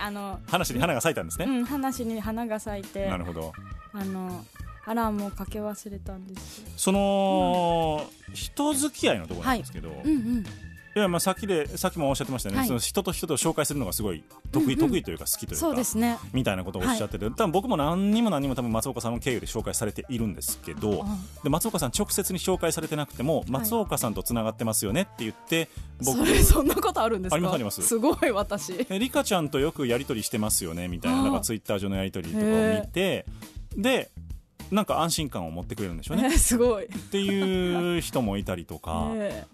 [0.00, 3.06] あの、話に花が咲いたんですね、うん、話に花が咲いて。
[3.08, 3.52] なるほど
[3.94, 4.44] あの
[4.86, 6.58] アラームをかけ忘れたんです。
[6.58, 8.04] よその、
[8.34, 10.44] 人付き合いのところなんですけど、うんうん。
[10.96, 12.68] いやまあさっきでさっきもおっしゃってましたよね、はい。
[12.68, 14.88] その人と人と紹介するのがすごい得意、うんうん。
[14.90, 16.18] 得意というか好きというかそうですね。
[16.32, 21.06] みたいなことをおっしゃってて、多分僕も何にも何にも多分松岡さんの経由で紹介されているんですけど、うん。
[21.42, 25.68] で松岡さん直接に紹介されてなくても松岡さんとつながってますよねって言って、
[26.04, 27.36] 僕そんなことあるんですか？
[27.36, 27.82] ありますあります。
[27.82, 28.86] すごい私。
[28.88, 32.48] えリカちゃんとよくやり取りしてますよねみたいななんかツイッター上のやり取りとかを
[32.82, 33.26] 見て
[33.76, 34.10] で
[34.70, 36.30] なんか安心感を持ってくれるんでしょうね。
[36.32, 39.44] え すごい、っていう人もいたりとか、 え。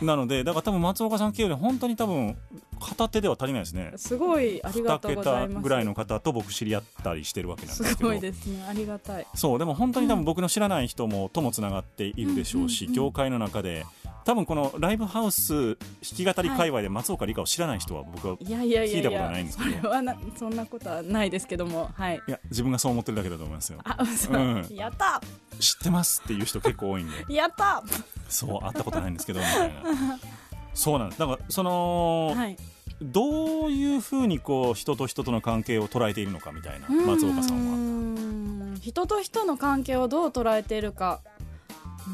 [0.00, 2.36] なのでだから多分松岡さん経由で本当に多分
[2.78, 3.92] 片手では足りないですね。
[3.96, 5.48] すごいありが2とうございます。
[5.48, 8.08] 桁ぐらいの方と僕知り合ったりしてるわけなんですすけど。
[8.10, 8.64] ごいですね。
[8.68, 9.26] ありがたい。
[9.34, 13.06] そうでも本当に多分僕の知らない人もともつながっているでしょうし、うんうんうん。
[13.06, 13.84] 業界の中で
[14.28, 18.50] 多分このライブハウス弾き語り界隈で松岡里香を知らない人は僕はい。
[18.50, 19.76] やいやいやい聞いたことやないんですけど。
[19.78, 21.64] それはなそんなことはないですけど。
[21.64, 23.78] もはいいや自分がそう思ってるだけだと思いますよ。
[23.84, 24.36] あ嘘、う。
[24.36, 24.66] ん。
[24.70, 25.22] やった。
[25.58, 27.24] 知ってますっていう人結構多いんで。
[27.34, 27.82] やった。
[28.28, 29.82] そう会ったことないんですけどみたいな。
[30.74, 32.56] そうなんですだからその、はい。
[33.00, 38.78] どういうふうにこう人と人との関係を捉えているのかみたいな松岡さんは。
[38.78, 41.22] 人と人の関係をどう捉えているか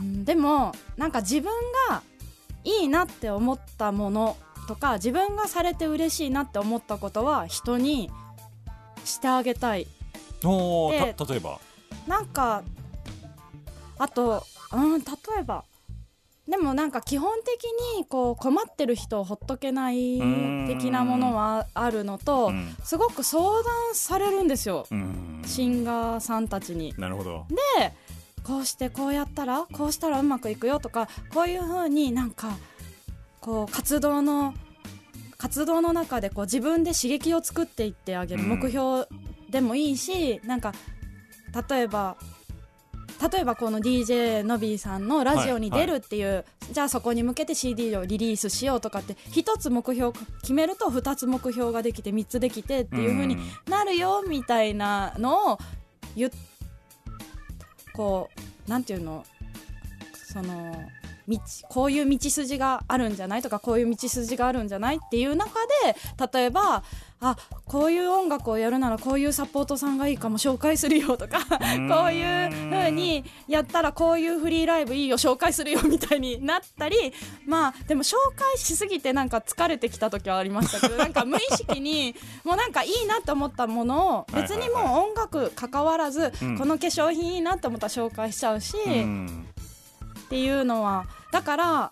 [0.00, 0.24] うん。
[0.24, 1.52] でもなんか自分
[1.88, 2.02] が
[2.64, 8.10] いいなって思ったものとか自分がされて嬉しいなって思ったことは人に
[9.04, 9.86] してあげたい。
[10.44, 11.58] おた例えば？
[12.06, 12.62] なんか
[13.98, 15.06] あとうん例
[15.40, 15.64] えば。
[16.46, 17.64] でもなんか基本的
[17.96, 22.76] にこう困ってる人をほっとけないん的なものはあるのとうん。
[22.84, 24.86] すごく相談されるんですよ。
[24.90, 25.42] うん。
[25.46, 26.94] シンガーさんたちに。
[26.98, 27.46] なるほど。
[27.78, 27.94] で
[28.44, 32.56] こうしてこうやったらこうしたらうまくいくよとかこういう風になんか
[33.40, 34.54] こう活動の
[35.38, 38.48] 活動の中でこう自分で刺激を作っていってあげるうん。
[38.50, 39.06] 目標
[39.50, 40.72] でもいいし、なんか
[41.68, 42.16] 例えば
[43.30, 53.36] 例えばこの DJ のびーさんのラジオに出るっていう、じゃあそこに向けて CD をリリースしようとかって一つ目標を決めると二つ目標ができて三つできてっていう風に
[53.68, 55.58] なるよみたいなのを
[56.16, 56.30] 言っ
[57.94, 58.28] こ
[58.66, 59.24] うなんていうの？
[60.14, 60.90] その
[61.28, 65.52] 道こういう道筋があるんじゃないとかこういう道筋があるんじゃないっていう中
[65.82, 65.96] で
[66.38, 66.82] 例えば
[67.20, 71.88] あこういう音楽をやるならこういうサポートさんがいいかも紹介するよとかん。
[71.88, 76.96] こういう風にやったらこういうフリーライブいいよ紹介するよみたいになったり
[77.46, 82.14] まあでも紹介しすぎてなんか疲れてきた時はありましたけど なんか無意識に
[82.44, 86.58] もうなんかいいなと思ったものを別にもう音楽関わらずうん。
[86.58, 89.46] この化粧品いいなと思ったら紹介しちゃうし、うん
[90.24, 91.90] っていうのはだから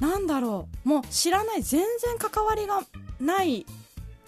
[0.00, 2.82] なんだろうもう知らない全然関わりが
[3.20, 3.66] ない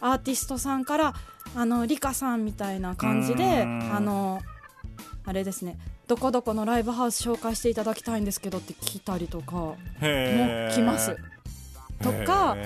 [0.01, 1.15] アーティストさんから
[1.55, 3.93] あのリカさんみたいな感じでうん。
[3.93, 4.41] あの
[5.27, 5.79] あれですね
[6.09, 11.17] どこどこのライブハウス紹介していただきたいんですけどって来たりとかも来ます。
[12.03, 12.57] とか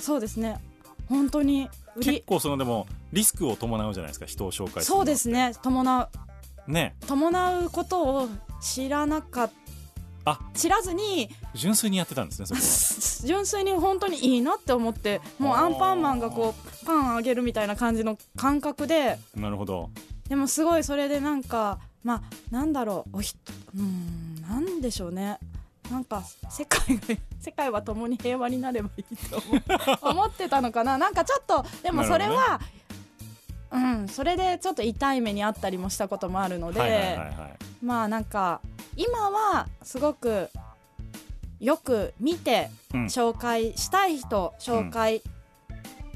[0.00, 0.60] そうですね。
[1.08, 5.52] 本当に売結り構そのでもリスクを伴うじゃないですか人を紹介するのそうですね。
[5.62, 6.10] 伴
[6.68, 6.94] うね。
[7.06, 8.28] 伴うことを
[8.60, 9.63] 知らなかった
[10.24, 10.38] あ。
[10.54, 11.28] 知らずに。
[11.54, 13.26] 純粋にやってたんですねそこは。
[13.26, 19.18] 純粋に本当にいいなって思ってもうアンパンマンがこうパンあげるみたいな感じの感覚で。
[19.34, 19.90] なるほど。
[20.28, 23.34] でもすごいそれでなんかまあなんだろうおひ
[23.74, 25.38] うーんなんでしょうね。
[25.90, 27.02] なんか世界が
[27.40, 29.62] 世界は共に平和になればいいと思う。
[30.12, 30.96] 思ってたのかな。
[30.96, 32.60] なんかちょっとでもそれは、
[33.74, 37.28] うんそれでちょっと痛い目にあったりもしたこともあるので、はいはいはいはい。
[37.84, 38.60] まあなんか
[38.96, 40.48] 今はすごく
[41.60, 43.04] よく見てうん。
[43.06, 45.22] 紹介したい人紹介、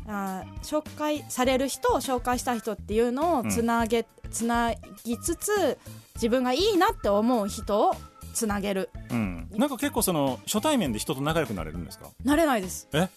[0.06, 4.72] あー紹介される人紹介したい人っていうのをつなげ、つな
[5.04, 5.78] ぎつつ
[6.14, 7.94] 自分がいいなって思う人を
[8.32, 8.90] つなげる。
[9.10, 12.08] うん、なんか結構その初対面で人と仲良くなれるんですか？
[12.24, 12.88] なれないです。
[12.92, 13.08] え？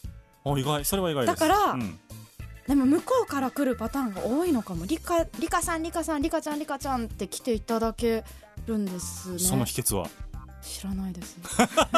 [0.43, 0.83] お意外。
[0.83, 1.39] それは意外です。
[1.39, 1.99] だからうん
[2.72, 4.86] でも向こうから来るパターンが多いのかも。
[4.86, 8.24] リカリカさんリカさんリカちゃんリカちゃんって来ていただけ
[8.65, 9.39] るんですね。
[9.39, 10.07] その秘訣は？
[10.61, 11.38] 知らないです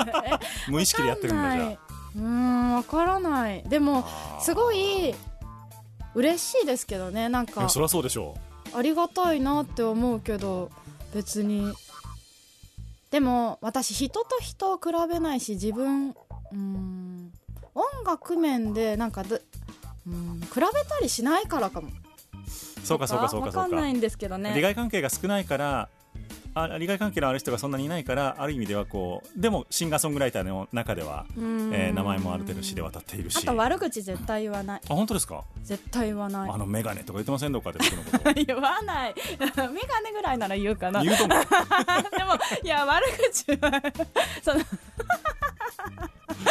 [0.70, 3.62] 無意識でやってるんだじゃうーんわからない。
[3.70, 5.14] でもあすごい
[6.16, 7.30] 嬉しいですけどね。
[7.30, 8.36] なんかそりゃそうでしょ
[8.74, 10.72] ありがたいなって思うけど
[11.14, 11.72] 別に。
[13.12, 17.32] でも私人と人を比べないし自分うーん
[17.76, 19.40] 音楽面でなんかど
[20.08, 20.70] うん比べた
[21.02, 21.88] りしないからかも。
[21.88, 21.92] う
[22.86, 23.60] そうかそうかそうかそうか。
[23.62, 24.54] わかんないんですけどね。
[24.56, 25.90] 利害関係が少ないから
[26.56, 31.74] あ利害関係のある人がそんなにいないからある意味ではこうでもシンガーソングライターの中では、うん。
[31.74, 33.38] えー名前もある程度知れ渡っているし。
[33.38, 34.82] あと悪口絶対言わない。
[34.88, 35.44] あ本当ですか？
[35.64, 36.52] 絶対言わない。
[36.52, 38.34] あのメガネとか言ってませんどっかで僕のこと。
[38.46, 39.16] 言わない。
[39.40, 41.02] メガネぐらいなら言うかな。
[41.02, 41.48] でも言うと思う。
[42.64, 43.82] いや悪口は
[44.44, 44.62] その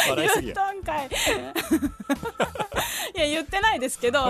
[0.09, 0.53] 笑いすぎや。
[0.55, 1.09] 言ったんかい
[3.15, 4.25] いや言ってないですけど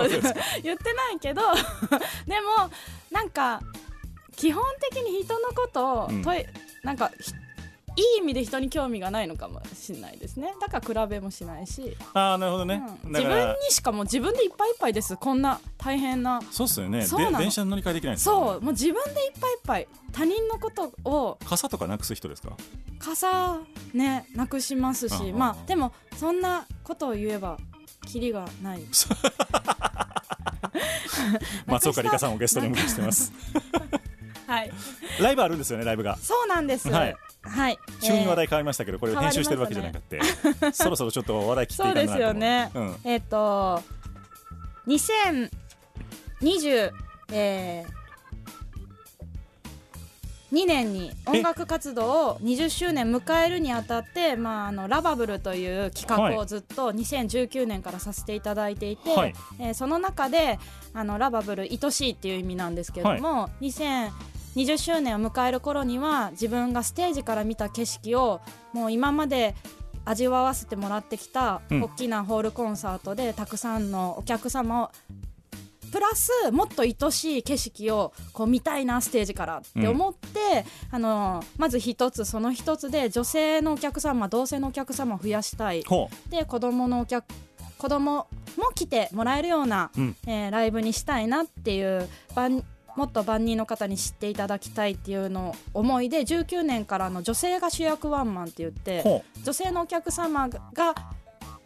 [0.62, 1.42] 言ってないけど
[2.26, 2.70] でも
[3.10, 3.60] なんか
[4.36, 6.22] 基本的に人のことを、うん。
[6.22, 6.44] とい
[6.82, 7.32] なんかひ
[7.96, 10.52] いい意味で人に興味がないのかもしれないですね。
[10.60, 13.12] だから比べもしないし、ああなるほどね、うん。
[13.12, 15.16] 自分にしかも自分でいっぱいいっぱいです。
[15.16, 16.42] こんな大変な。
[16.50, 17.06] そうっすよね。
[17.06, 18.46] そう電車に乗り換えできないんですよね。
[18.46, 18.60] そう。
[18.62, 19.88] もう自分でいっぱいいっぱい。
[20.10, 22.56] 他人のことを傘とかなくす人ですか？
[22.98, 23.60] 傘
[23.92, 25.32] ねなくしますし。
[25.32, 27.58] まあでもそんなことを言えば
[28.04, 28.82] キリがない。
[31.66, 33.32] 松岡里香さんをゲストにお迎えしてます。
[34.46, 34.70] はい。
[35.20, 36.16] ライブあるんですよねライブが。
[36.18, 36.90] そうなんです。
[36.90, 37.16] はい。
[37.42, 37.78] はい。
[38.02, 40.20] 急に話題え変わりましたけどこれ編集してるわけじゃなくて、
[40.72, 42.70] そろそろちょっと話題切っていかなそうですよね。
[42.74, 42.92] うん。
[42.92, 43.82] ーえっ、と
[44.86, 45.50] 2020
[47.32, 48.03] えー
[50.54, 59.34] 2年に音楽活動を20周年迎えるにあたって、まあ、あのラバブルという企画をずっと2019年からさせていただいていて、はい。
[59.58, 60.60] えーその中で
[60.92, 68.40] あのラバブル愛しいっていう意味なんですけれども、2020周年を迎える頃には自分がステージから見た景色を
[68.72, 69.56] もう今まで
[70.04, 71.82] 味わわせてもらってきたうん。
[71.82, 74.90] 大きなホールコンサートでたくさんのお客様を
[75.94, 85.84] プラスもっと愛しい景色をこう見たいなステージからって思って、あのまず一つその一つで女性のお客様同性のお客様を増やしたい。
[85.84, 87.26] ほで子供のお客
[87.78, 88.26] 子供
[88.56, 90.16] も来てもらえるような、うん。
[90.26, 92.64] えーライブにしたいなっていう万
[92.96, 100.94] もっと万人の方に知っていただきたいっていうのを思いで19年からの女性が主役ワンマンって言って女性のお客様が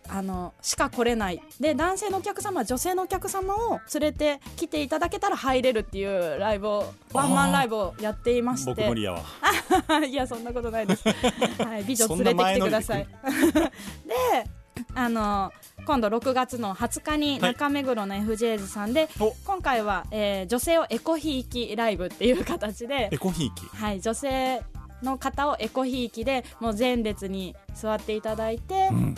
[0.09, 1.43] あのしか来れない。
[1.61, 8.71] で男性のお客様は女性のお客様を連れて来ていただけたら入れるっていうライブをワンマンライブをやっていまうして。
[8.75, 9.23] 僕無理やわ。
[10.05, 11.05] いやそんなことないです。
[11.63, 13.07] はい、美女連れてきてください。
[14.07, 14.47] で、
[14.95, 15.53] あの
[15.85, 17.53] 今度6月の20日にはい。
[17.53, 19.35] 中目黒の FJs さんで、お。
[19.45, 23.67] 今回は、えー女性をエコひいきライブっていう形でエ、コひいき。
[23.77, 24.63] はい、女性
[25.03, 29.15] の方をエコひいきでもう前列に座っていただいて、うん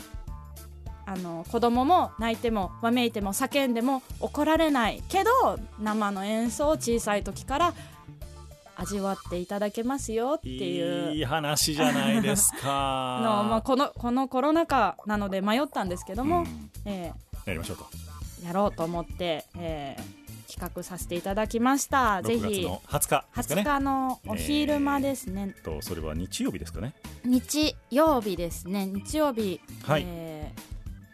[1.11, 7.75] あの子供も泣いてもわめいても叫んでも怒られないけど生の演奏を小さい時から
[8.77, 11.13] 味わっていただけますよっていう。
[11.13, 12.63] いい話じゃないですか。
[13.43, 16.71] の、まあ、このこのコロナ禍なので迷ったんですけども、うん。
[16.87, 17.13] え
[17.45, 17.85] やりましょうと。
[18.43, 22.23] ーやろうと思って、えー企画させていただきました。
[22.23, 26.93] ぜ6月ひの20日ですか20ね日のお昼間ですね、とそれは日曜日ですかね。
[27.25, 28.87] 日曜日ですね。
[28.87, 30.05] 日曜日、はい。
[30.05, 30.53] え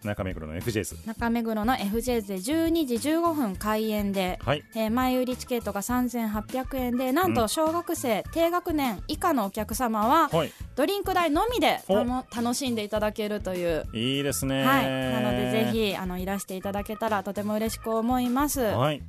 [0.06, 4.64] 中目黒の FJs ー中目黒の FJs で12時15分開演で、はい。
[4.74, 10.52] えー前売りチケットが3800円でなんと小学生、低学年以下のお客様ははい。
[10.74, 13.86] ドリンク代のみで楽しんでいただけるという。
[13.92, 14.64] いいですね。
[14.64, 18.60] はい、なのでぜひあのいらしていただけたらとても嬉しく思います。
[18.60, 19.02] ははい。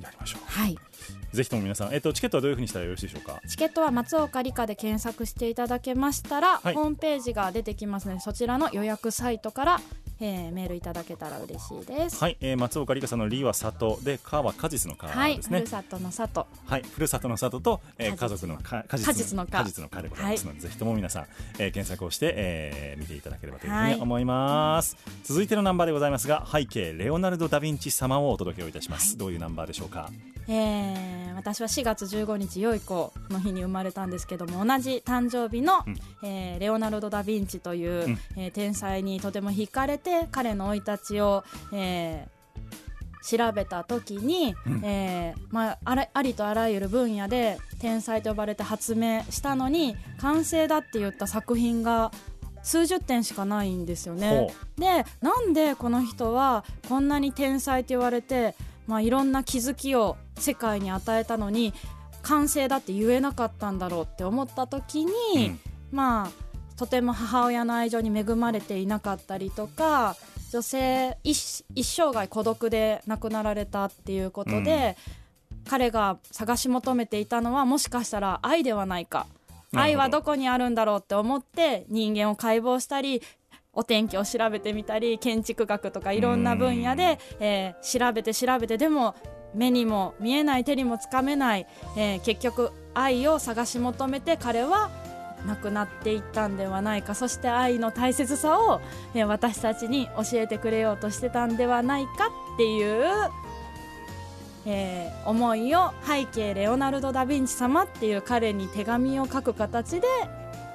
[0.00, 0.89] やりましょい、う
[1.32, 3.40] ぜひとも皆さんえっとチケットはどういうふうにしたらよろしいでしょうか？
[3.46, 6.74] チケットは松岡理香で検索していただけましたら、はい。
[6.74, 9.80] ホームページが出てきますのでそちらの予約サイトから、
[10.20, 12.22] えーメールいただけたら嬉しいです。
[12.22, 15.58] はい、えー、松岡里香さんの「り」は里で「か」は果実の「か」はい、ですね。
[15.58, 16.46] ふるさとの里。
[16.66, 21.26] はい、ふるさとの里と、えー、家族のか果果実のか果実のかでございますので、ぜひとも皆さん、
[21.58, 30.10] えー、検索をして、えー見ていただければというふうに思います、続いてのナンバーでございますが背景レオナルド・ダ・ヴィンチ様をお届けをいたします、どういうナンバーでしょうか？
[30.50, 35.96] えー私は4月15日良い子の日に生まれたんですけども同じ誕生日の、うん。
[36.22, 38.18] えーレオナルド・ダ・ヴィンチという、うん。
[38.36, 42.40] えー天才にとても惹かれて彼の生い立ちを、えー
[43.22, 44.80] 調べた時に、うん。
[44.82, 52.12] えーまあ、あらありとあらゆる分野で天才と呼ばれて発明したのに完成だって言った作品が
[52.62, 54.52] 数十点しかないんですよね。
[54.76, 54.80] ほ。
[54.80, 58.54] でなんでこの人はこんなに天才と言われて、
[58.86, 61.72] まあ、いろんな気づきを世界に与えたのに
[62.22, 65.60] 完成だって言えなかったんだろうって思った時に、うん。
[65.90, 70.16] まあとても母親の愛情に恵まれていなかったりとか
[70.50, 74.96] 女性一一生涯孤独で亡くなられたっていうことで、
[75.68, 79.26] 彼が探し求めていたのはもしかしたら愛ではないか。
[79.72, 83.22] 愛はどこにあるんだろうって思って人間を解剖したり
[83.72, 89.14] お天気を調べてみたり建築学とかいろんな分野で、えー調べて調べてでも
[89.54, 91.66] 目にも見えない手にもつかめない、
[91.96, 94.90] えー結局愛を探し求めて彼は
[95.46, 97.14] 亡くなっていったんではないか。
[97.14, 98.80] そして愛の大切さを、
[99.14, 102.10] えー私たちに教えてくれようとしてたんではないか
[102.54, 103.04] っていう、
[104.66, 110.06] えー思いを背景レオナルド・ダ・ヴィンチ様っていう彼に手紙を書く形で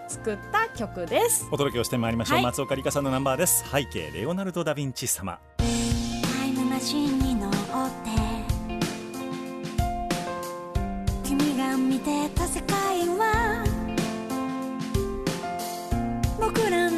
[0.08, 1.48] 作った曲です。
[1.52, 2.44] お届けをしてまいりましょう、はい。
[2.44, 3.64] 松岡里香さんのナンバーです。
[3.70, 5.40] 背景レオナルド・ダ・ヴィンチ様。
[5.58, 5.66] タ
[6.46, 7.56] イムマシンに乗って。
[11.24, 13.64] 君が見てた世界は
[16.40, 16.95] 僕らの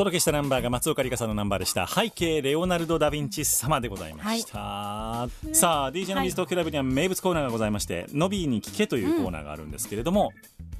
[0.00, 1.86] 届けしたナンバーが松岡里香さんのナンバーでした。
[1.86, 10.32] 背景レオナルド・ダ・ヴィンチ様でございました、さあ DJ のビーズ東京ライブには名物コーナーがございまして、ノビーに聞けというコーナーがあるんですけれども、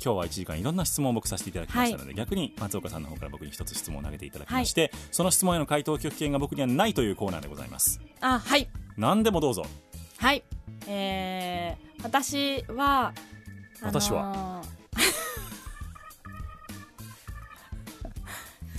[0.02, 8.00] 今日は1時間いろんな質問を僕させていただきましたので、逆に松岡さんの方から僕に一つ質問を投げていただきまして、その質問への回答拒否権が僕にはないというコーナーでございます。
[8.22, 8.70] あはい。
[8.96, 9.66] 何でもどうぞ。
[10.16, 10.42] はい。
[10.86, 13.12] えー、私は
[13.82, 14.62] 私は、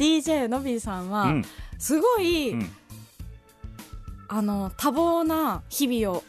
[0.02, 1.46] DJ のびーさんは、うん。
[1.78, 2.70] すごい、うん。
[4.28, 6.24] あの多忙な日々を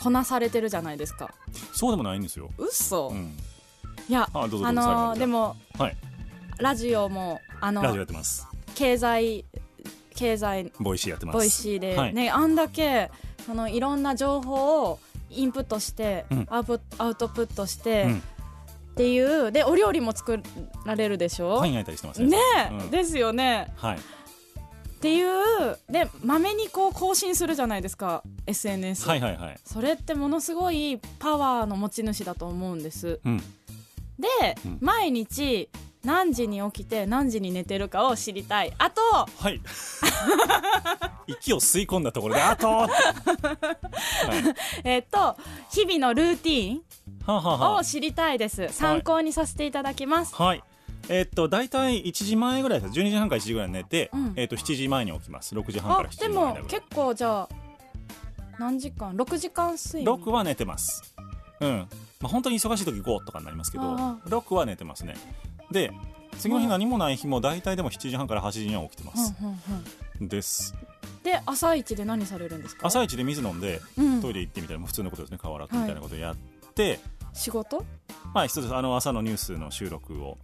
[0.00, 1.32] こなされてるじゃないですか。
[1.72, 3.32] そうでもないんですよ、嘘、いうん、
[4.08, 5.96] やあのでもはい。
[6.58, 8.48] ラジオもあのラジオやってます。
[8.74, 9.44] 経済
[10.16, 11.34] 経済 Voicy やってます。
[11.36, 12.14] Voicy で、はい。
[12.14, 13.10] ねあんだけ
[13.46, 14.98] そのいろんな情報を
[15.30, 16.46] インプットして、うん。
[16.50, 18.22] アウプアウトプットして、うん
[18.94, 20.40] っていうでお料理も作
[20.84, 22.38] られるでしょ、パン焼いたりしてますね。
[22.70, 22.90] うん。
[22.90, 23.72] ですよね。
[23.74, 23.96] はい。
[23.96, 24.00] っ
[25.00, 29.58] ていうでまめにこう更新するじゃないですか SNS、はいはいはい。
[29.64, 33.18] それってものすごいパワーの持ち主だと思うんです。
[33.24, 33.38] うん。
[34.16, 34.28] で、
[34.64, 34.78] うん。
[34.80, 35.68] 毎日
[36.04, 38.72] 何時に起きて何時に寝てるかを知りたい。
[38.78, 39.60] あとはい。
[41.26, 42.68] 息を吸い込んだところであと。
[42.78, 42.88] は
[44.84, 45.36] えっと
[45.72, 46.82] 日々のルーティーン
[47.26, 48.68] を知りたいです。
[48.70, 50.62] 参考にさせていただきます、あはい。
[51.08, 52.98] えーっと大体1時前ぐらいです。
[52.98, 54.32] 12時半から1時ぐらいに寝て、うん。
[54.36, 55.54] えーっと7時前に起きます。
[55.54, 57.48] 6時半かあら7時でも結構じゃあ
[58.58, 61.14] 何時間？6時間睡眠？6は寝てます。
[61.60, 61.88] うん。
[62.20, 65.14] まあ本当に忙しい時5とかになりますけどあ6は寝てますね。
[65.70, 65.92] で
[66.38, 69.58] 次の日何もない日も大体でも7時半から8時には起きてます、うんうん
[70.22, 70.28] うん。
[70.28, 70.74] です。
[71.22, 72.86] で朝一で何されるんですか？
[72.86, 74.22] 朝一で水飲んでうん。
[74.22, 75.38] トイレ行ってみたいな普通のことですね。
[75.38, 76.36] 顔洗ってみたいなことをやっ
[76.74, 77.00] て、
[77.32, 77.84] 仕事？
[78.32, 80.38] まあ一つあの朝のニュースの収録を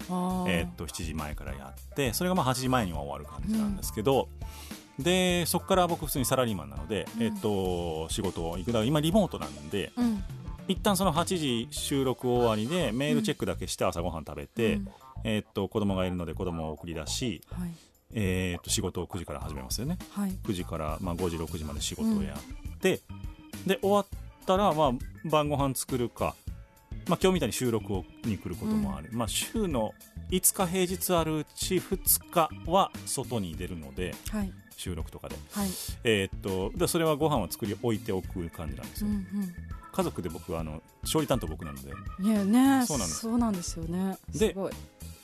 [0.49, 4.28] えーっと7時前からやってそれがまあ8時前には終わる感じなんですけど、
[4.99, 7.22] でそこから僕普通にサラリーマンなので、うん。
[7.22, 8.72] えーっと仕事を行く。
[8.72, 10.22] だ今リモートなんでうん。
[10.68, 14.89] 一旦その8時収録終わりでメールチェックだけして朝ごはん食べて、うん。
[15.24, 17.70] えーっと子供がいるので子供を送り出し、はい。
[18.12, 19.99] えーっと仕事を9時から始めますよね。
[20.12, 20.31] はい。
[20.45, 23.01] 9時からまあ5時6時まで仕事をやって、
[23.66, 24.07] で終わっ
[24.47, 24.93] たらまあ
[25.24, 26.34] 晩ご飯作るか、
[27.09, 29.93] まあ、今日みたいに収録をに来ることもある、まあ、週の
[30.30, 34.53] 5日平日あるうち2日は外に出るのではい。
[34.76, 35.68] 収録とかで、はい。
[36.05, 39.26] えーっとでそれはご飯を作り置いておく感じなんですよ、うん
[39.93, 41.91] 家族で僕はあの調理担当僕なので。
[42.20, 43.20] うんいやねそうなんです。
[43.20, 44.16] そうなんですよね。
[44.32, 44.72] ですごい。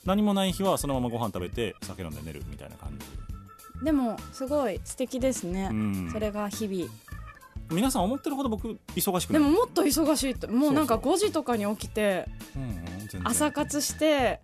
[0.04, 6.10] 何もない日はそのままご飯食べて酒飲んで寝るみたいな感じ、でもすごい素敵ですね、うん。
[6.12, 6.90] それが日々
[7.70, 9.42] 皆さん思ってるほど僕忙しくない。
[9.42, 12.28] でももっと忙しいともうなんかそう5時とかに起きて
[13.24, 14.40] 朝活して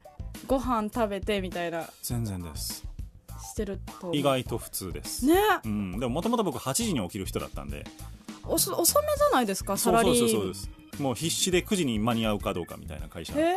[0.47, 1.89] ご飯食べてみたいな。
[2.03, 2.85] 全然です。
[3.53, 5.35] してると意外と普通です、ね。
[5.65, 7.85] うん、でももともと僕8時に起きる人だったんで。
[8.45, 9.77] おそ遅めじゃないですか？
[9.77, 10.71] サそうそうラリーそうそうです。
[10.99, 13.35] もう必死で9時に間に合うかどうかみたいな会社。
[13.35, 13.57] へえ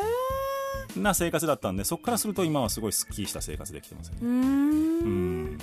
[0.97, 4.19] な生活だったんでそこからすると今はすごいすっきりした生活できてますよね。
[4.21, 4.31] うーん。
[4.31, 5.57] うん。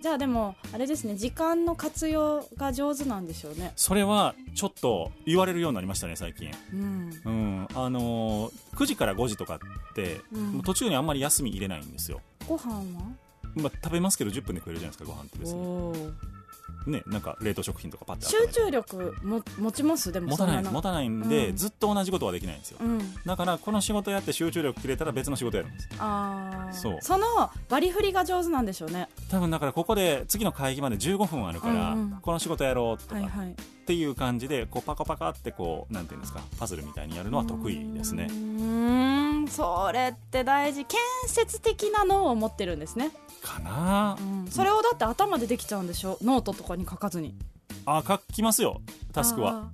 [0.00, 3.72] じゃあでもあれですね時間の活用が上手なんでしょうね。
[3.76, 6.50] それはちょっと言われるようになりましたね最近。
[6.72, 7.10] うん。
[7.24, 7.68] うん。
[7.74, 9.58] あのー9時から5時とかっ
[9.94, 10.52] て、うん。
[10.54, 12.82] もう途中にあんまり休み入れないんですよ、ご飯は？
[13.54, 16.12] まあ、食べますけど10分で食えるじゃないですかご飯って別に
[16.86, 20.12] ねなんか冷凍食品とかパッて集中力も持ちます？
[20.12, 21.56] でも持たないそん持たないんで、うん。
[21.56, 22.78] ずっと同じことはできないんですよ。
[22.80, 23.14] うん。
[23.24, 26.92] だからこの仕事やって集中力切れたら別の仕事やるんですああそう。
[27.18, 29.08] の割り振りが上手なんでしょうね。
[29.30, 32.18] 多分だからここで次の会議まで15分あるから、うんうん。
[32.20, 33.50] この仕事やろうとかはいはい。
[33.50, 33.54] っ
[33.84, 38.28] ていう感じでこうパカパカってこうなんていうんですかパズルみたいにやるのは得意ですね。
[38.30, 40.84] うーんそれって大事。
[40.84, 43.10] 建設的な脳を持ってるんですね、
[43.42, 44.16] かな。
[44.18, 46.18] うん、それをだって頭でできちゃうんでしょ？
[46.22, 47.34] ノートとかに書かずに。
[47.84, 48.80] あ書きますよ。
[49.12, 49.70] タスクは。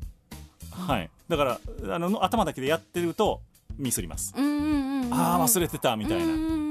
[0.70, 1.10] はい。
[1.28, 1.60] だから
[1.94, 3.40] あの頭だけでやってると
[3.76, 4.32] ミスります。
[4.36, 5.14] あーうんうんうんうん。
[5.14, 6.26] ああ忘れてたみたいな。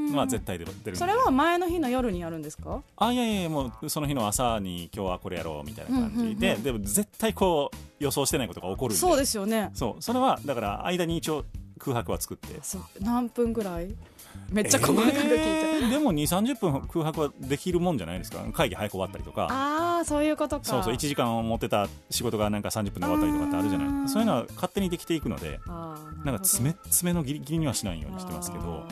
[0.07, 0.95] のなは絶対出る。
[0.95, 2.81] それは前の日の夜にやるんですか？
[2.95, 9.69] あいやいやもうその日の朝に今日はこれやろうみたいな感じで、でも絶対こう予想してないことが起こるそうですよね。
[9.73, 10.01] そう。
[10.01, 11.43] それはだから間に一応
[11.77, 12.47] 空白は作って。
[13.01, 13.93] 何分ぐらい？
[14.51, 18.43] めっちゃ細かく聞いて、えーでも2 3 0分空白はできるもんじゃないですか？
[18.53, 19.47] 会議早く終わったりとか。
[19.49, 20.65] ああそういうことか。
[20.65, 20.93] そうそう。
[20.93, 24.09] 1時間を持ってた仕事がなんか30分で終わったりとかってあるじゃない。
[24.09, 28.85] そういうのは勝手にできていくのでなんか詰め詰めのギリギリにはしないようにしてますけど。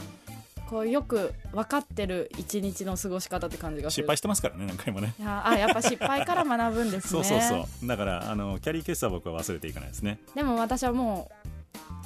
[0.68, 5.14] こうよく分かってる一日の過ごし方って感じが失敗してますからね何回もね。
[5.20, 7.22] いやあやっぱ失敗から学ぶんですね。
[7.24, 7.88] そうそうそう。
[7.88, 10.18] だからあのキャリーケースは僕は忘れていかないですね。
[10.34, 11.48] でも私はもう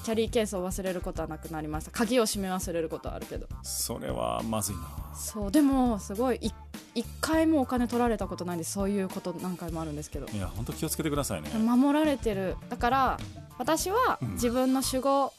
[0.03, 1.91] キャリーケースを忘れることはなくなりました。
[1.91, 3.47] 鍵を閉め忘れることはあるけど。
[3.63, 4.81] それはまずいな。
[5.15, 6.37] そうでもすごい。
[6.41, 6.51] い
[6.95, 10.27] 一回もお金取られたことないんですそういうこと何回もあるんですけど。
[10.27, 11.49] いや本当気をつけてくださいね。
[11.57, 12.55] 守られてる。
[12.69, 13.19] だから
[13.57, 15.33] 私はうん自分の守護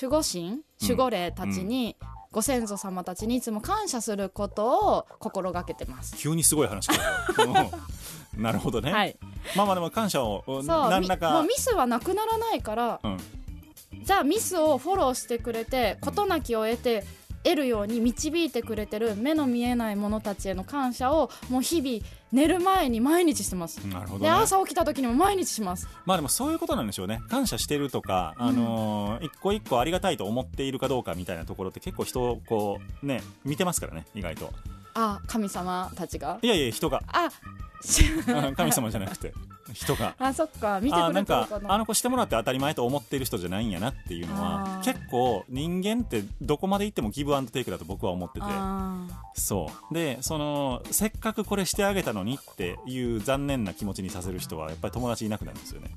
[0.00, 1.96] 守護神守護霊たちに、
[2.30, 6.16] ご先祖様たちにいつも感謝することを心がけてます。
[6.16, 6.88] 急にすごい話
[8.36, 9.16] なるほどね、はい、
[9.56, 13.18] まあまあでも感謝を何らかみもうミスはなくならないからうん
[13.92, 17.04] じゃあミスをフォローしてくれて事なきを得て
[17.44, 23.78] 得るように導いてくれてる目の見えない者たちへの感謝をもう日々寝る前に毎日してます。
[23.86, 24.28] なるほどね。
[24.28, 25.88] で朝起きた時にも毎日します。
[26.04, 27.20] まあでもそういうことなんでしょうね。
[27.30, 34.52] 感謝してるとか、あのー一個一個ありがたいと思っているかどうかみたいなところって結構人をこうね見てますからね意外と。
[34.94, 36.38] あ神様たちが？
[36.42, 37.02] いやいや人が。
[37.06, 37.30] あ
[38.56, 39.32] 神様じゃなくて
[39.72, 40.14] 人が。
[40.20, 40.80] あそっか。
[40.80, 48.46] 見てくあなんかれてるあの子してもらって当たり前と思っている人じゃないんやなっていうのは結構人間ってどこまで行ってもギブアンドテイクだと僕は思ってて。
[48.48, 48.96] あ
[49.34, 49.94] そう。
[49.94, 55.90] でそのせっかくこれしてあげたのにっていう残念な気持ちにさせる人はやっぱり友達いなくなるんですよね。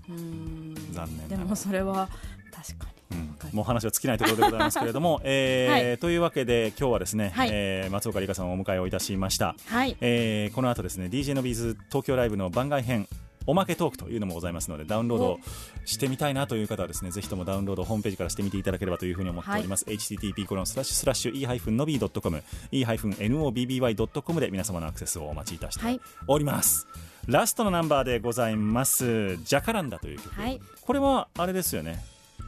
[0.92, 2.10] 残念でもそれは
[2.52, 3.18] 確かに。
[3.18, 3.38] うん。
[3.54, 5.98] もう話は尽きないところでございますけれども、 えーはい。
[5.98, 7.50] というわけで今日はですね、はい。
[7.52, 9.98] えー松岡里香さんをお迎えをいたしました、はい。
[10.02, 13.08] えーこの後ですね DJ のビーズ東京ライブの番外編
[13.48, 15.40] おまけトークというのもございますのでダウンロード
[15.86, 26.88] してみたいなという方はですねぜひともダウンロードホームページからしてみていただければというふうに思っております、http コロンスラッシュスラッシュ e-nobby.com e-nobby.com で皆様のアクセスをお待ちいたしてはいおります、
[27.28, 30.60] ラストのナンバーでございます「ジャカランダ」という曲、はい。
[30.82, 32.04] これはあれですよね。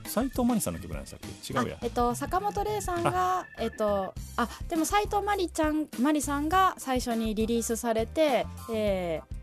[0.06, 1.54] 斉藤真理さんの曲なんでしたっけ？
[1.54, 1.76] 違うや。
[1.76, 9.34] あえっと坂本玲さんがえっとあでも斉藤真理ちゃん真理さんが最初にリリースされて、えー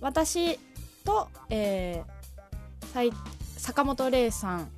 [0.00, 0.58] 私
[1.04, 3.10] と、えー、斉
[3.56, 4.70] 坂本玲さん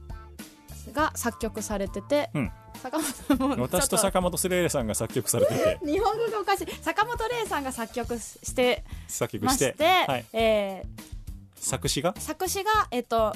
[0.93, 2.51] が作曲されてて、うん。
[2.83, 5.79] 坂本も私と坂本スレーレさんが作曲されてて。
[5.85, 6.67] 日本語がおかしい。
[6.83, 11.19] 坂本玲さんが作曲して作曲してて、はい、えー
[11.61, 12.15] 作詞が？
[12.19, 13.35] 作詞が、えっと、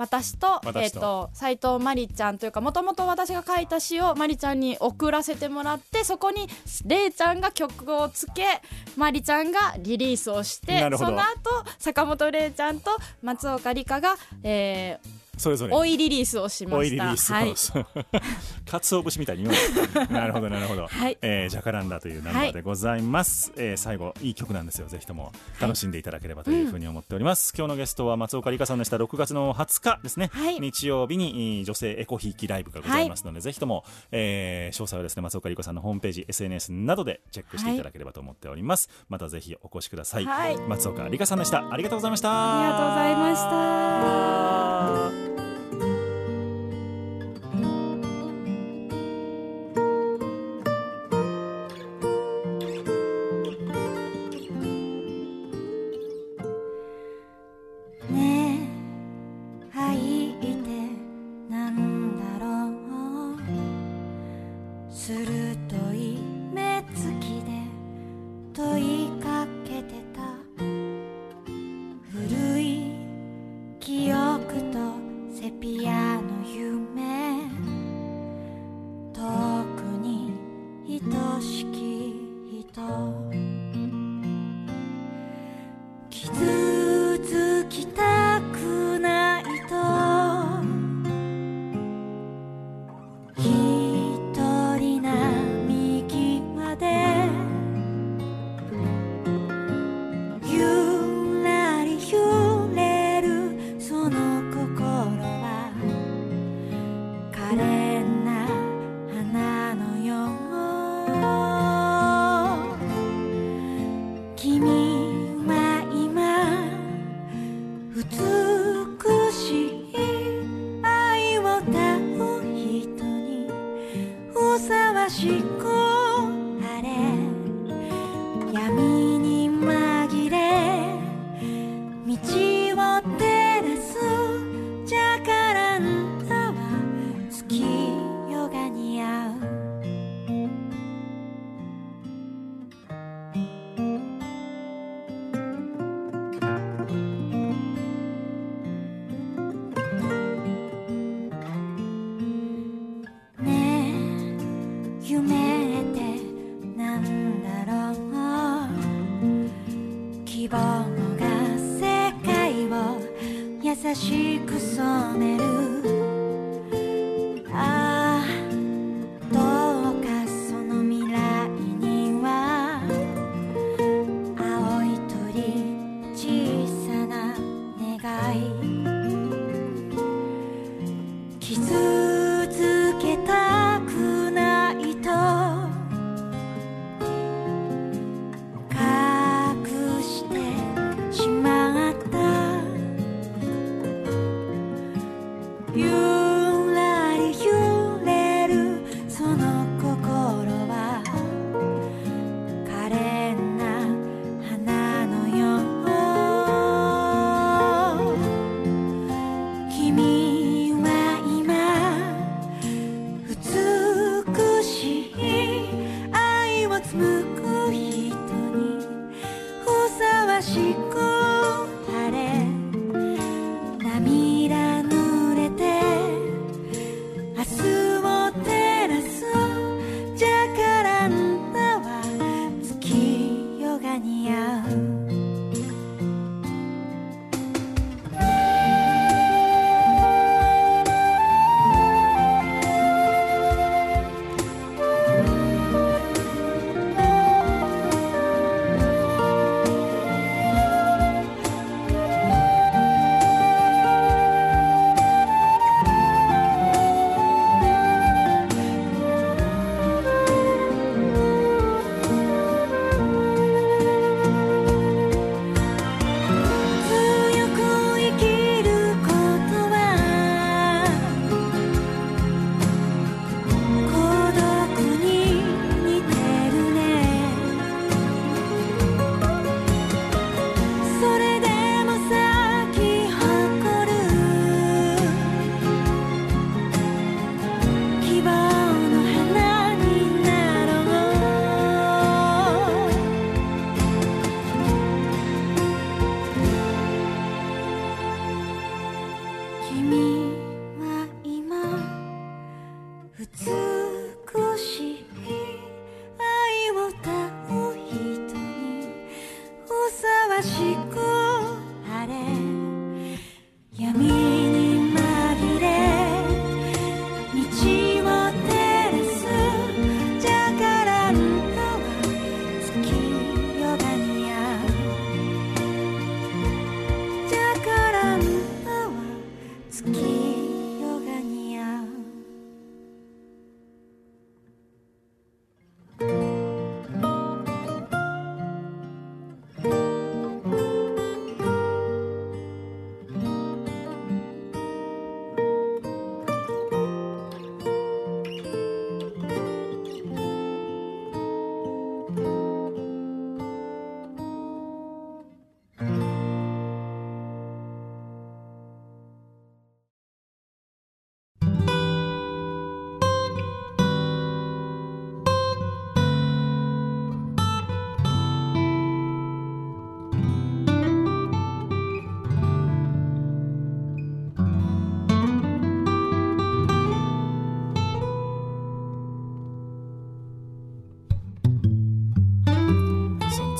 [0.00, 0.80] 私と私と。
[0.80, 6.48] えっと、斉藤真理ちゃんというかもともと私が書いた詩を真理ちゃんに送らせてもらってそこに
[6.86, 8.62] れいちゃんが曲をつけ
[8.96, 12.90] 真理ちゃんがリリースをしてその後坂本れいちゃんと
[13.22, 14.98] 松岡里香が、え
[15.40, 17.04] それぞー、れ追いリリースをしました。
[17.34, 17.54] はい。
[18.70, 19.56] かつお節みたいに言う。
[20.10, 21.18] のなるほどなるほど、はい。
[21.22, 24.86] えージャカランダというナンバーでございます、えー最後いい曲なんですよ。
[24.88, 28.96] ぜひとも楽しんでいただければというふうに思っております、今日のゲストは松岡里香さんでした。
[28.98, 30.60] 6月の20日ですね、はい。
[30.60, 40.56] 日曜日にえー女性エコひいきライブがございますので、ぜひとも、えー詳細はですね松岡里香さんのホームページ SNS などでチェックしていただければと思っております、またぜひお越しください、はい。
[40.68, 41.72] 松岡里香さんでした。
[41.72, 42.30] ありがとうございました。
[42.30, 43.36] ありがとうございま
[45.16, 45.29] した。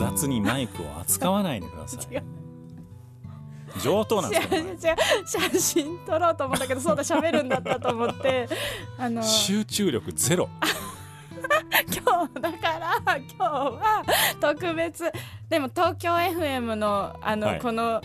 [0.01, 2.23] 雑にマイクを扱わないでください。
[3.83, 4.41] 上等なんで
[4.79, 4.97] すよ
[5.27, 8.49] 写真撮ろうと思ったけどそうだ喋るんだったと思って
[8.99, 10.49] あの集中力ゼロ。
[11.93, 14.05] 今日だから今日は
[14.41, 15.13] 特別。
[15.51, 17.61] でも東京 FM のあの、はい。
[17.61, 18.01] この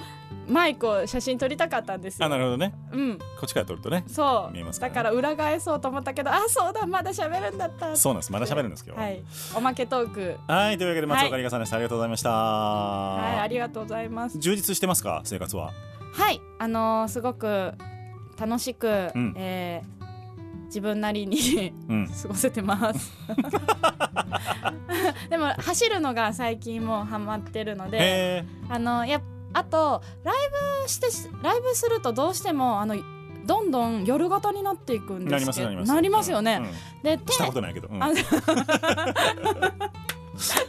[0.48, 2.26] マイクを写真撮りたかったんですよ。
[2.26, 2.74] あなるほどね。
[2.92, 3.18] うん。
[3.18, 4.54] こっちから撮るとねそう。
[4.54, 4.90] 見えますから。
[4.92, 7.96] ねだから裏返そうと思ったけどあそうだまだ喋るんだった。
[7.96, 8.32] そうなんです。
[8.32, 9.10] まだ喋るんですけどは。
[9.10, 9.24] い。
[9.56, 10.38] おまけトーク。
[10.48, 14.38] はいというわけで松岡里香さんでした、ありがとうございました、はいありがとうございます。
[14.40, 15.72] 充実してますか生活は？
[16.14, 16.42] はい。
[16.60, 17.74] あのーすごく
[18.40, 19.34] 楽しく、うん。
[19.38, 19.96] えー
[20.66, 22.08] 自分なりにうん。
[22.22, 23.14] 過ごせてます。
[25.30, 29.22] でも走るのが最近もうハマってるのでへあのやっ
[29.56, 30.36] あとライ
[30.84, 31.08] ブして
[31.42, 32.96] ライブするとどうしてもあの
[33.46, 35.70] どんどん夜型になっていくんですけど。
[35.70, 36.72] なりますよね、うんうん。
[37.04, 38.04] で手したことないけど、うん。
[38.04, 38.10] あ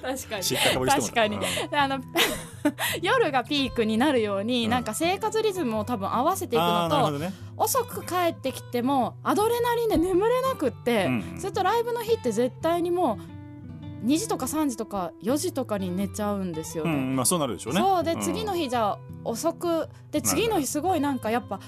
[0.01, 0.45] 確かに。
[0.89, 1.39] 確かに。
[1.72, 1.99] あの
[3.03, 7.32] 夜がピークになるように、うんなんか生活リズムを多分合わせていくのと、ね。
[7.57, 11.41] 遅く帰ってきてもアドレナリンで眠れなくって、うんうん。
[11.41, 13.36] それとライブの日って絶対にもう
[14.07, 16.92] 2時とか3時とか4時とかに寝ちゃうんですよね。
[16.92, 17.80] うんまあそうなるでしょうね。
[17.80, 18.20] そうで、ん。
[18.20, 21.61] 次の日じゃあ遅くで次の日すごいなんかやっぱ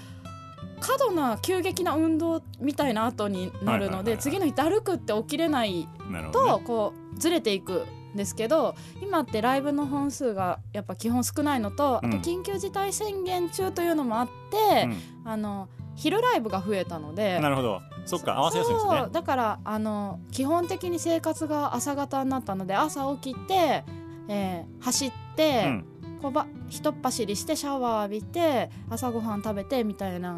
[0.81, 5.89] 過度な急激な運動みたいな後になるので次の日だるくって起きれない
[6.33, 7.85] とこうずれていく
[8.15, 14.89] んですけど今ってライブの本数がやっぱ基本少ないのとあとうん緊急事態宣言中というのもあって、
[15.25, 19.07] あの昼ライブが増えたのうでんなるほどそっか合わせやすいんですね。
[19.13, 23.85] だからあの基本的に生活が朝方になったので朝起きて、
[24.29, 25.85] えー走って、うん。
[26.21, 30.37] こばひとっ走りしてシャワー浴びて朝ごはん食べてみたいな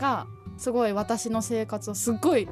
[0.00, 0.26] が
[0.56, 2.48] すごい私の生活をすっごい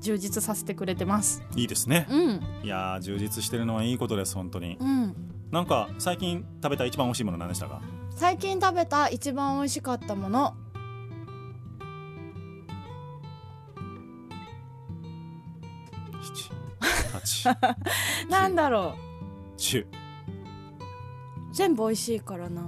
[0.00, 1.42] 充実させてくれてます。
[1.54, 2.06] いいですね。
[2.08, 2.40] うん。
[2.62, 4.78] いやー充実してるのはいいことです本当に。
[4.80, 5.14] うん。
[5.50, 7.82] なんか最近食べた一番美味しいもの何でしたか？
[8.14, 10.54] 最近食べた一番美味しかったもの
[18.30, 18.94] なんだろ
[19.56, 19.86] 十う
[21.52, 22.62] 全部美味しいからな。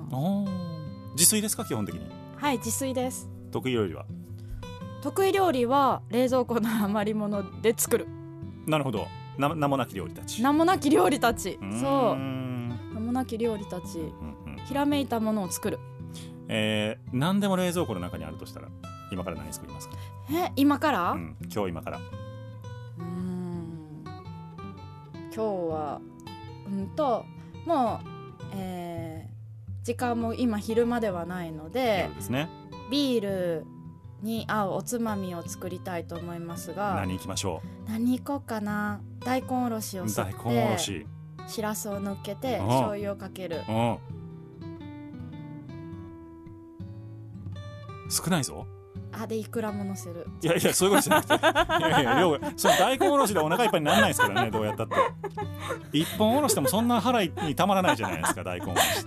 [1.13, 1.65] 自炊ですか？
[1.65, 2.01] 基本的に。
[2.37, 3.29] はい自炊です。
[3.51, 4.07] 得意料理は？
[5.03, 8.07] 得意料理は冷蔵庫の余り物で作る。
[8.67, 9.07] なるほど。
[9.37, 10.43] な名もなき料理たち。
[10.43, 11.59] 名もなき料理たち。
[11.81, 12.17] そう。
[12.17, 13.99] 名もなき料理たち。
[13.99, 14.57] うんうん。
[14.67, 15.79] ひらめいたものを作る。
[16.49, 18.69] えー、何でも冷蔵庫の中にあるとしたら
[19.13, 19.97] 今から何作りますか、
[20.33, 22.01] え今から、うん、今日今から
[25.35, 26.01] 今日は
[26.67, 27.25] うんと
[27.67, 29.29] もう、えー
[29.85, 32.51] 時間も今昼間ではないので夜ですね。
[32.91, 33.67] ビール
[34.21, 39.01] に合うおつまみを作りたいと思いますが何行きましょ何行こうかな？
[39.21, 41.07] 大根おろしをうすっ大根おろてし。
[41.47, 43.63] しらすを乗っけて醤油をかける。
[43.67, 43.99] うん
[48.11, 48.67] 少ないぞ
[49.21, 50.27] あでいくらも乗せる。
[50.43, 51.35] いやいやそういうことじゃなくて。
[51.89, 54.95] いやいや量がその大根おろしでお腹いっぱいにならないですからねどうやったって。
[55.93, 59.05] 一本おろしてもそんな腹にたまらないじゃないですか大根おろし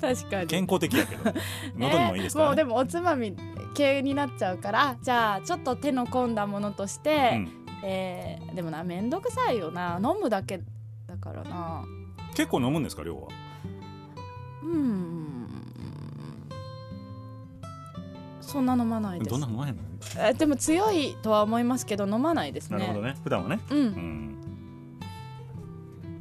[0.00, 0.46] 確かに。
[0.46, 1.32] 健康的やけど。
[1.76, 2.42] 喉にもいいですか？
[2.42, 3.36] らね、もうでもおつまみ
[3.74, 7.48] 系になっちゃうからじゃあちょっと手の込んだものとして、うん。
[7.82, 10.00] えーでもなめんどくさいよな。
[10.02, 10.58] 飲むだけ
[11.06, 11.84] だからな。
[12.34, 13.28] 結構飲むんですか量は？
[14.62, 15.23] うん
[18.54, 19.30] そんな飲まないです。
[19.30, 19.82] どんな飲まへんの？
[20.20, 22.78] えでも強いとは思いますけど飲まないですね。
[22.78, 23.16] なるほどね。
[23.24, 23.58] 普段はね。
[23.68, 24.38] うん、うん。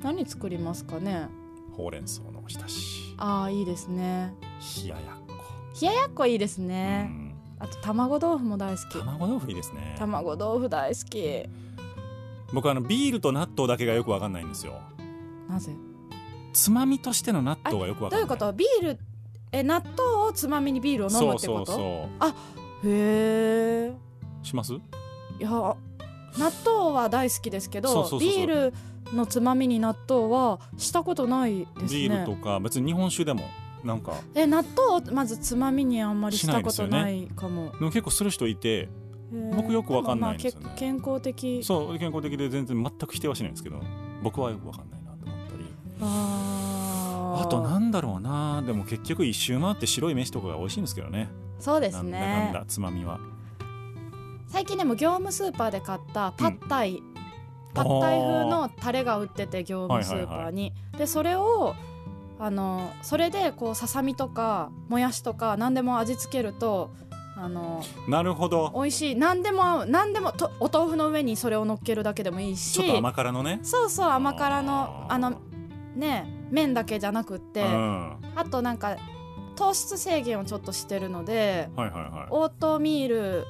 [0.02, 1.28] 何作りますかね？
[1.78, 3.14] ほうれん草のおひたし。
[3.18, 4.34] ああいいですね。
[4.84, 5.34] 冷ややっこ、
[5.80, 9.00] 冷ややっこいいですうね、ん、あと卵豆腐も大好き。
[9.00, 9.96] 卵豆腐いいですね。
[10.00, 11.46] 卵豆腐大好き。
[12.52, 14.82] 僕あのビールと納豆だけがよくわかんないんですよ。
[15.48, 15.72] なぜ？
[16.52, 18.28] つまみとしての納豆がよくわかんない。
[18.28, 18.54] どういうこと？
[18.54, 19.00] ビール
[19.54, 21.66] え納豆をつまみにビールを飲むってこと？
[21.68, 22.34] そうそう
[22.84, 23.94] そへえ
[24.42, 24.74] うします？
[24.74, 24.80] い
[25.40, 25.76] や納
[26.66, 28.74] 豆は大好きですけどビール
[29.14, 31.88] のつまみに納豆はしたことないですね。
[31.88, 33.44] ビールとか別に日本酒でも
[33.84, 34.14] なんか。
[34.34, 37.72] え納豆をまずつまみにあんまりしたことしなないかも。
[37.74, 38.90] でも結構する人いて
[39.56, 40.66] 僕よくわかんないんですよね。
[40.66, 41.64] まあけ健康的。
[41.64, 43.80] そう健康的で全然全く否定はしないんですけど
[44.24, 45.66] 僕はよくわかんないなと思ったり。
[46.02, 46.73] あー
[47.42, 48.62] あとなんだろうな。
[48.66, 51.30] でも結局一周回って白い飯とかが美味しいんですけどね。
[51.60, 53.20] そうですなんだなんねだつまみは。
[54.48, 57.02] 最近でも業務スーパーで買ったパッタイ、
[57.74, 61.76] パッタイ風のタレが売ってて業務スーパーに、でそれを
[62.40, 66.92] あのそれでこうささみとかもやしとか何でも味付けると
[67.36, 68.72] あのなるほど。
[68.76, 69.16] 美味しい。
[69.16, 72.74] 何でも何でもとお豆腐の上にそれを乗っけるだけでもいいし。
[72.74, 73.60] ちょっと甘辛のね。
[73.64, 75.34] そうそう甘辛のあの
[75.96, 77.68] ね麺だけじゃなくって、うん。
[77.68, 78.96] はあとなんか
[79.56, 82.32] 糖質制限をちょっとしてるのでいはいはい。
[82.32, 83.46] オートミール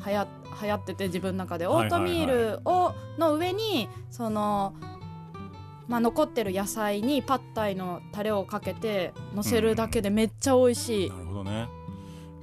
[0.00, 0.26] はや
[0.62, 1.66] 流行ってて自分の中で。
[1.66, 4.74] オートミールをの上にその、
[5.86, 11.68] まあ、残ってる野菜にパッタイのタレをかけて乗せるだけでめっちゃ美味しい、なるほどね。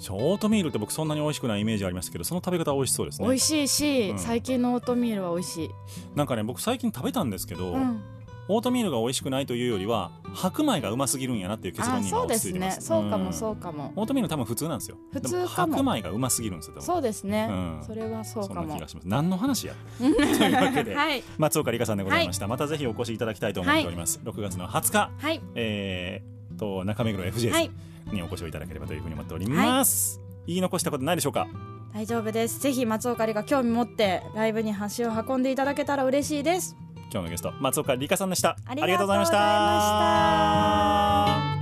[0.09, 3.27] オートミールって僕そんなに美味しくないイメージありましたけどその食べ方は美味しそうですね。
[3.27, 4.19] 美味しいし、うん。
[4.19, 5.69] 最近のオートミールは美味しい、
[6.15, 8.01] なんかね僕最近食べたんですけど、うん、
[8.49, 12.79] オートミールが美味しくないというよりは白米がうますぎるんやなっていう結論に落ち着いてます。
[12.79, 13.33] ねそうかもん。
[13.33, 14.97] そうかも、オートミール多分普通なんですよ。
[15.11, 17.83] 普通白米がうますぎるんですよそうですね、うん。
[17.85, 18.61] それはそうかも。
[18.61, 19.07] そんな気がします。
[19.07, 19.73] 何の話や？
[19.97, 21.23] というわけで、はい。
[21.37, 25.11] 松岡里香さんでございました、またぜひお越しいただきたいと思っております、6月の20日。
[25.17, 25.41] はい。
[25.55, 27.71] えー、と中目黒 FJ はい。
[28.11, 31.47] にお越しをいただければというふうに思っております、言い残したことないでしょうか？
[31.93, 32.59] 大丈夫です。
[32.59, 36.75] ぜひ松岡里が興味持ってライブに足を運んでいただけたら嬉しいです
[37.13, 38.57] 今日のゲスト松岡理香さんでした。
[38.65, 39.29] ありがとうございまし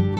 [0.05, 0.10] た。